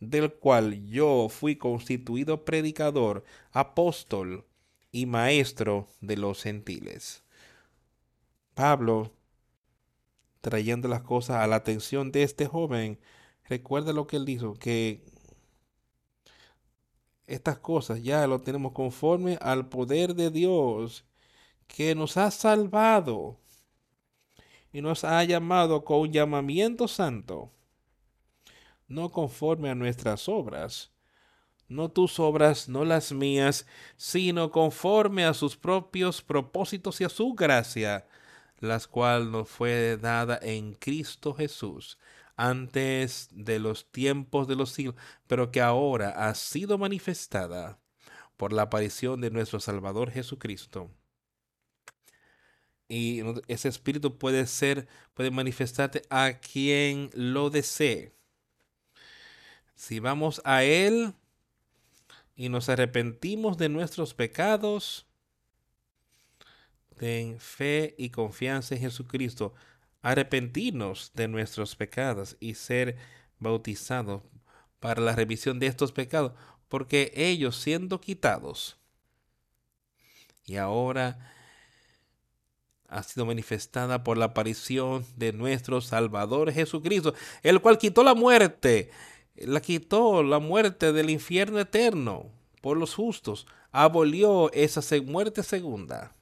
[0.00, 4.46] Del cual yo fui constituido predicador, apóstol
[4.90, 7.22] y maestro de los gentiles.
[8.54, 9.12] Pablo,
[10.40, 12.98] trayendo las cosas a la atención de este joven,
[13.48, 15.04] recuerda lo que él dijo, que
[17.26, 21.04] estas cosas ya lo tenemos conforme al poder de Dios
[21.68, 23.38] que nos ha salvado
[24.72, 27.52] y nos ha llamado con un llamamiento santo,
[28.90, 30.92] no conforme a nuestras obras,
[31.68, 37.32] no tus obras, no las mías, sino conforme a sus propios propósitos y a su
[37.34, 38.06] gracia,
[38.58, 41.98] las cual nos fue dada en Cristo Jesús
[42.36, 44.96] antes de los tiempos de los siglos,
[45.26, 47.78] pero que ahora ha sido manifestada
[48.36, 50.90] por la aparición de nuestro Salvador Jesucristo.
[52.88, 58.14] Y ese espíritu puede ser, puede manifestarte a quien lo desee.
[59.80, 61.14] Si vamos a Él
[62.36, 65.06] y nos arrepentimos de nuestros pecados,
[66.98, 69.54] ten fe y confianza en Jesucristo,
[70.02, 72.98] arrepentirnos de nuestros pecados y ser
[73.38, 74.20] bautizados
[74.80, 76.32] para la remisión de estos pecados,
[76.68, 78.76] porque ellos siendo quitados
[80.44, 81.32] y ahora
[82.86, 88.90] ha sido manifestada por la aparición de nuestro Salvador Jesucristo, el cual quitó la muerte,
[89.34, 92.30] la quitó la muerte del infierno eterno
[92.60, 96.14] por los justos, abolió esa muerte segunda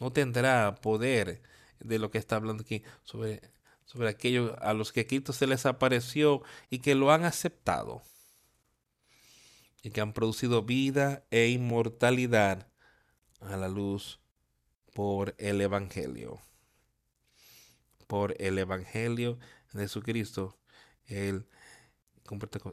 [0.00, 1.42] no tendrá poder
[1.80, 3.40] de lo que está hablando aquí sobre,
[3.84, 8.02] sobre aquellos a los que Cristo se les apareció y que lo han aceptado
[9.82, 12.68] y que han producido vida e inmortalidad
[13.40, 14.20] a la luz
[14.94, 16.40] por el Evangelio.
[18.06, 19.38] Por el Evangelio
[19.72, 20.58] de Jesucristo,
[21.06, 21.46] Él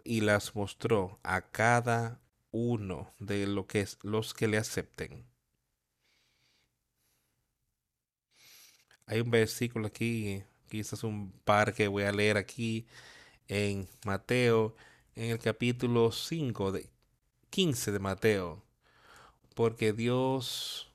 [0.04, 2.20] y las mostró a cada
[2.52, 5.26] uno de lo que es, los que le acepten.
[9.06, 12.88] Hay un versículo aquí, quizás un par que voy a leer aquí
[13.48, 14.76] en Mateo,
[15.16, 16.90] en el capítulo 5 de
[17.50, 18.64] 15 de Mateo.
[19.56, 20.92] Porque Dios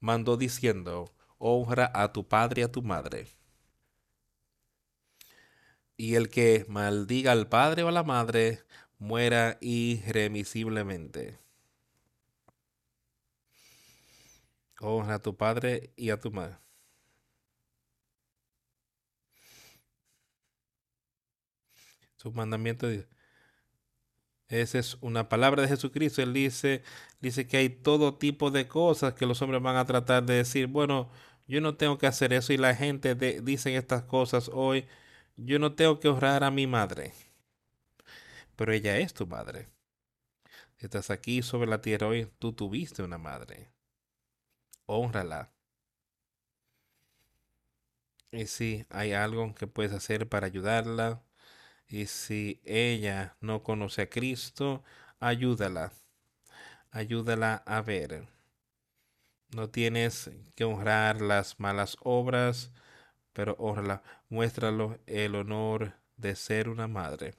[0.00, 3.37] mandó diciendo, honra a tu padre y a tu madre.
[5.98, 8.62] Y el que maldiga al padre o a la madre
[8.98, 11.38] muera irremisiblemente.
[14.80, 16.56] Honra a tu padre y a tu madre.
[22.16, 22.88] Su mandamiento
[24.48, 26.22] Esa es una palabra de Jesucristo.
[26.22, 26.82] Él dice,
[27.20, 30.66] dice que hay todo tipo de cosas que los hombres van a tratar de decir,
[30.68, 31.10] bueno,
[31.46, 34.86] yo no tengo que hacer eso y la gente dice estas cosas hoy,
[35.38, 37.14] yo no tengo que honrar a mi madre.
[38.56, 39.68] Pero ella es tu madre.
[40.78, 43.70] Estás aquí sobre la tierra hoy, tú tuviste una madre.
[44.86, 45.52] Honrala.
[48.32, 51.22] Y si hay algo que puedes hacer para ayudarla,
[51.88, 54.82] y si ella no conoce a Cristo,
[55.20, 55.92] ayúdala.
[56.90, 58.26] Ayúdala a ver.
[59.50, 62.70] No tienes que honrar las malas obras,
[63.38, 64.02] pero honrala.
[64.30, 67.36] Muéstralo el honor de ser una madre.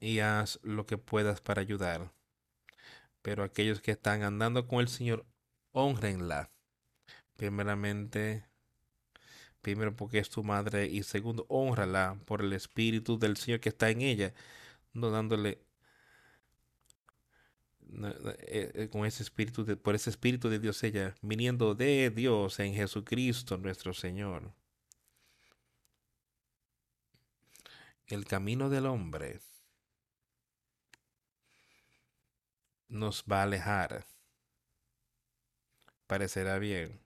[0.00, 2.10] Y haz lo que puedas para ayudar.
[3.20, 5.26] Pero aquellos que están andando con el Señor,
[5.72, 6.48] honrenla.
[7.36, 8.46] Primeramente,
[9.60, 13.90] Primero porque es tu madre y segundo, honrala por el espíritu del Señor que está
[13.90, 14.32] en ella,
[14.94, 15.58] no dándole
[18.90, 23.94] con ese espíritu por ese espíritu de Dios ella viniendo de Dios en Jesucristo nuestro
[23.94, 24.52] Señor.
[28.06, 29.40] El camino del hombre
[32.88, 34.06] nos va a alejar.
[36.06, 37.04] Parecerá bien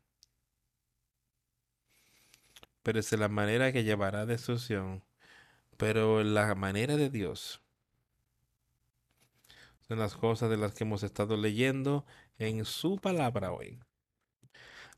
[2.89, 5.05] pero es la manera que llevará a destrucción.
[5.77, 7.61] Pero la manera de Dios
[9.89, 12.05] son las cosas de las que hemos estado leyendo
[12.37, 13.81] en su palabra hoy.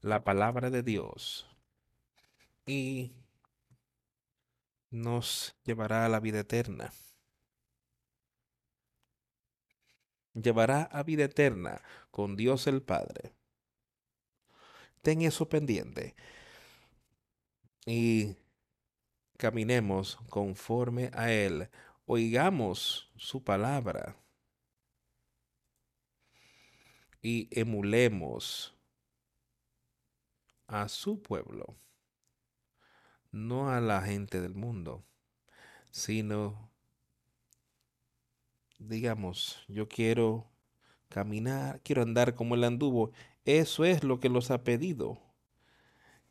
[0.01, 1.47] La palabra de Dios.
[2.67, 3.13] Y
[4.91, 6.93] nos llevará a la vida eterna.
[10.35, 11.81] Llevará a vida eterna
[12.11, 13.33] con Dios el Padre.
[15.03, 16.17] Ten eso pendiente
[17.87, 18.37] y
[19.37, 21.71] caminemos conforme a Él,
[22.07, 24.17] oigamos su palabra
[27.23, 28.75] y emulemos
[30.67, 31.77] a su pueblo,
[33.33, 35.05] no a la gente del mundo,
[35.91, 36.71] sino,
[38.79, 40.51] digamos, yo quiero
[41.09, 43.13] caminar, quiero andar como él anduvo.
[43.45, 45.21] Eso es lo que nos ha pedido,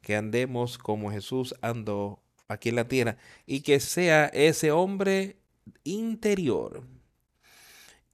[0.02, 5.38] que andemos como Jesús andó aquí en la tierra y que sea ese hombre
[5.84, 6.84] interior,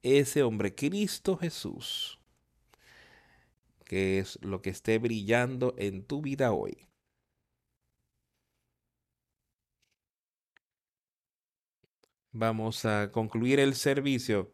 [0.02, 2.20] ese hombre Cristo Jesús,
[3.86, 6.88] que es lo que esté brillando en tu vida hoy.
[12.32, 14.52] Vamos a concluir el servicio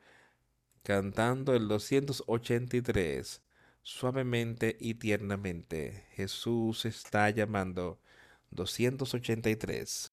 [0.83, 3.41] cantando el 283,
[3.83, 6.05] suavemente y tiernamente.
[6.15, 7.99] Jesús está llamando
[8.51, 10.10] 283.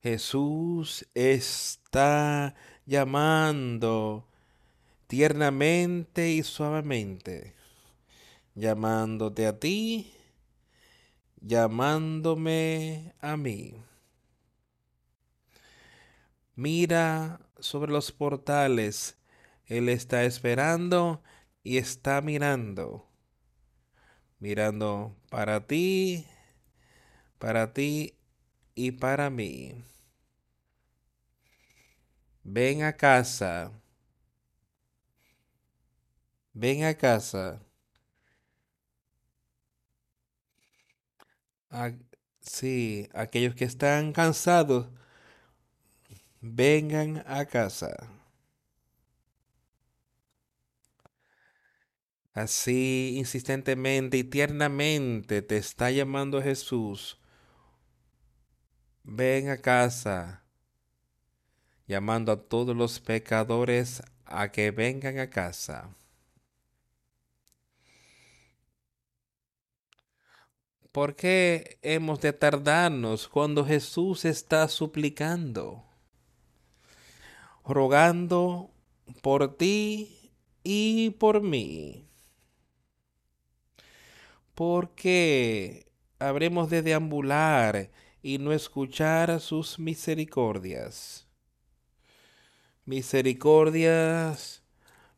[0.00, 2.54] Jesús está
[2.86, 4.28] llamando
[5.08, 7.54] tiernamente y suavemente,
[8.54, 10.12] llamándote a ti,
[11.40, 13.74] llamándome a mí.
[16.54, 19.18] Mira sobre los portales,
[19.66, 21.22] Él está esperando
[21.64, 23.08] y está mirando,
[24.38, 26.26] mirando para ti,
[27.38, 28.17] para ti
[28.78, 29.74] y para mí.
[32.44, 33.72] Ven a casa.
[36.54, 37.60] Ven a casa.
[42.40, 44.88] sí, aquellos que están cansados,
[46.40, 47.96] vengan a casa.
[52.32, 57.18] Así insistentemente y tiernamente te está llamando Jesús.
[59.10, 60.44] Ven a casa,
[61.86, 65.96] llamando a todos los pecadores a que vengan a casa.
[70.92, 75.86] ¿Por qué hemos de tardarnos cuando Jesús está suplicando,
[77.64, 78.70] rogando
[79.22, 82.06] por ti y por mí?
[84.54, 85.86] ¿Por qué
[86.18, 87.90] habremos de deambular
[88.22, 91.26] y no escuchar sus misericordias?
[92.84, 94.62] Misericordias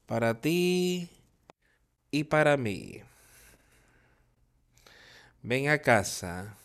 [0.06, 1.09] para ti
[2.10, 3.02] y para mí.
[5.43, 6.56] Ven a casa.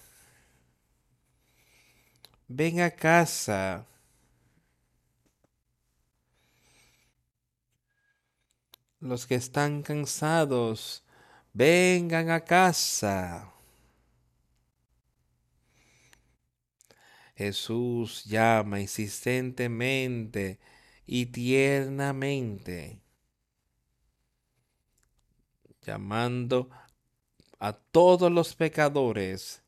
[2.48, 3.86] Ven a casa.
[9.00, 11.04] Los que están cansados,
[11.54, 13.55] vengan a casa.
[17.36, 20.60] Jesús llama insistentemente
[21.06, 23.02] y tiernamente,
[25.82, 26.70] llamando
[27.60, 29.64] a todos los pecadores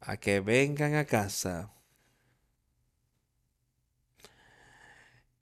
[0.00, 1.72] a que vengan a casa.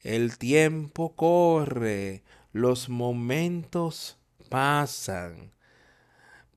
[0.00, 2.22] El tiempo corre,
[2.52, 4.18] los momentos
[4.48, 5.52] pasan,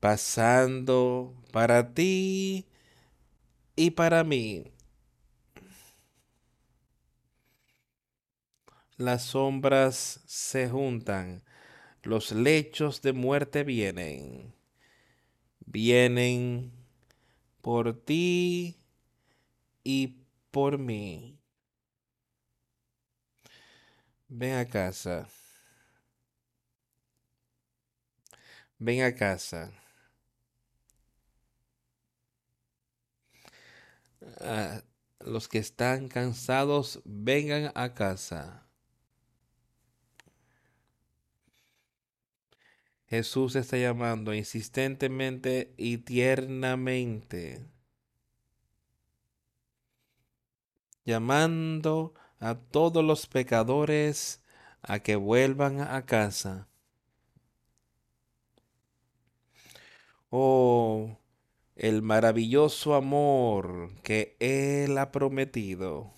[0.00, 2.66] pasando para ti
[3.74, 4.71] y para mí.
[9.02, 11.42] Las sombras se juntan,
[12.04, 14.54] los lechos de muerte vienen
[15.66, 16.70] vienen
[17.62, 18.76] por ti
[19.82, 21.38] y por mí.
[24.28, 25.28] Ven a casa.
[28.78, 29.72] Ven a casa.
[34.40, 34.82] Ah,
[35.20, 38.66] los que están cansados, vengan a casa.
[43.12, 47.66] Jesús está llamando insistentemente y tiernamente.
[51.04, 54.42] Llamando a todos los pecadores
[54.80, 56.68] a que vuelvan a casa.
[60.30, 61.18] Oh,
[61.76, 66.14] el maravilloso amor que Él ha prometido,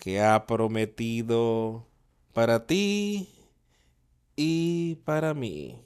[0.00, 1.86] que ha prometido
[2.32, 3.39] para ti
[4.36, 5.80] y para mí.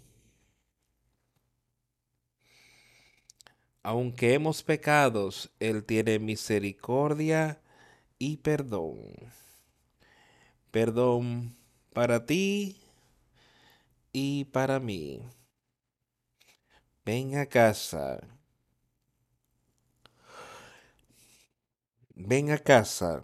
[3.82, 7.60] Aunque hemos pecados, Él tiene misericordia
[8.18, 8.98] y perdón.
[10.70, 11.54] Perdón
[11.92, 12.80] para ti
[14.12, 15.22] y para mí.
[17.04, 18.20] Ven a casa.
[22.14, 23.22] Ven a casa.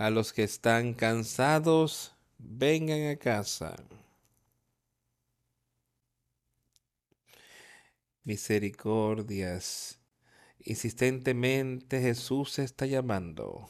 [0.00, 3.76] A los que están cansados, vengan a casa.
[8.24, 10.00] Misericordias.
[10.60, 13.68] Insistentemente Jesús está llamando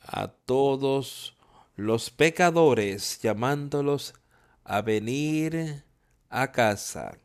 [0.00, 1.36] a todos
[1.76, 4.14] los pecadores, llamándolos
[4.64, 5.84] a venir
[6.30, 7.18] a casa.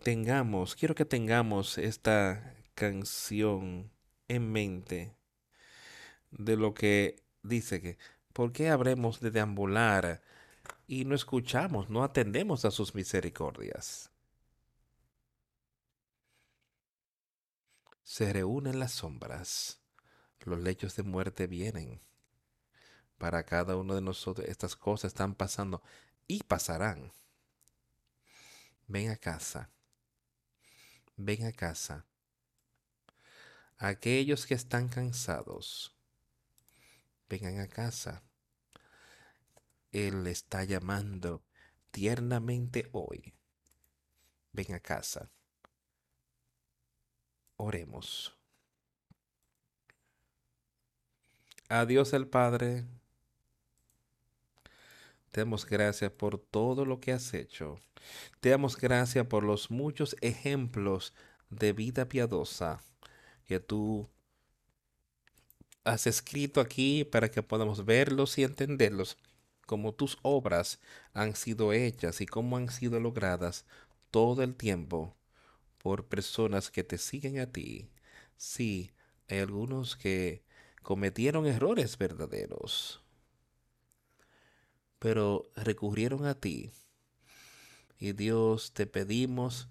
[0.00, 3.92] Tengamos, quiero que tengamos esta canción
[4.26, 5.14] en mente
[6.32, 7.98] de lo que dice que,
[8.32, 10.22] ¿por qué habremos de deambular
[10.88, 14.10] y no escuchamos, no atendemos a sus misericordias?
[18.02, 19.80] Se reúnen las sombras,
[20.40, 22.00] los lechos de muerte vienen.
[23.18, 25.80] Para cada uno de nosotros estas cosas están pasando
[26.26, 27.12] y pasarán.
[28.88, 29.70] Ven a casa.
[31.24, 32.04] Ven a casa.
[33.78, 35.96] Aquellos que están cansados,
[37.28, 38.24] vengan a casa.
[39.92, 41.44] Él está llamando
[41.92, 43.34] tiernamente hoy.
[44.50, 45.30] Ven a casa.
[47.54, 48.36] Oremos.
[51.68, 52.84] A Dios el Padre,
[55.32, 57.80] te damos gracias por todo lo que has hecho.
[58.40, 61.14] Te damos gracias por los muchos ejemplos
[61.50, 62.80] de vida piadosa
[63.46, 64.08] que tú
[65.84, 69.16] has escrito aquí para que podamos verlos y entenderlos,
[69.66, 70.80] como tus obras
[71.14, 73.64] han sido hechas y cómo han sido logradas
[74.10, 75.16] todo el tiempo
[75.78, 77.90] por personas que te siguen a ti.
[78.36, 78.92] Sí,
[79.28, 80.44] hay algunos que
[80.82, 83.01] cometieron errores verdaderos,
[85.02, 86.70] pero recurrieron a ti.
[87.98, 89.66] Y Dios te pedimos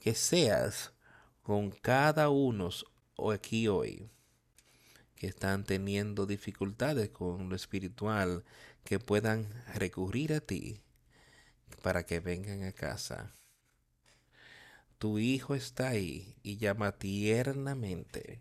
[0.00, 0.92] que seas
[1.40, 2.68] con cada uno
[3.32, 4.10] aquí hoy
[5.14, 8.42] que están teniendo dificultades con lo espiritual,
[8.82, 10.80] que puedan recurrir a ti
[11.80, 13.30] para que vengan a casa.
[14.98, 18.40] Tu Hijo está ahí y llama tiernamente.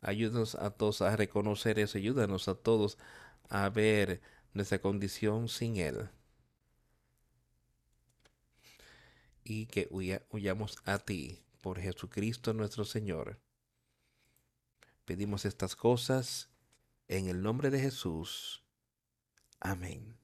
[0.00, 2.98] Ayúdanos a todos a reconocer eso, ayúdanos a todos
[3.48, 4.20] a ver
[4.52, 6.10] nuestra condición sin Él.
[9.44, 9.88] Y que
[10.30, 13.40] huyamos a ti por Jesucristo nuestro Señor.
[15.04, 16.50] Pedimos estas cosas
[17.08, 18.62] en el nombre de Jesús.
[19.58, 20.19] Amén.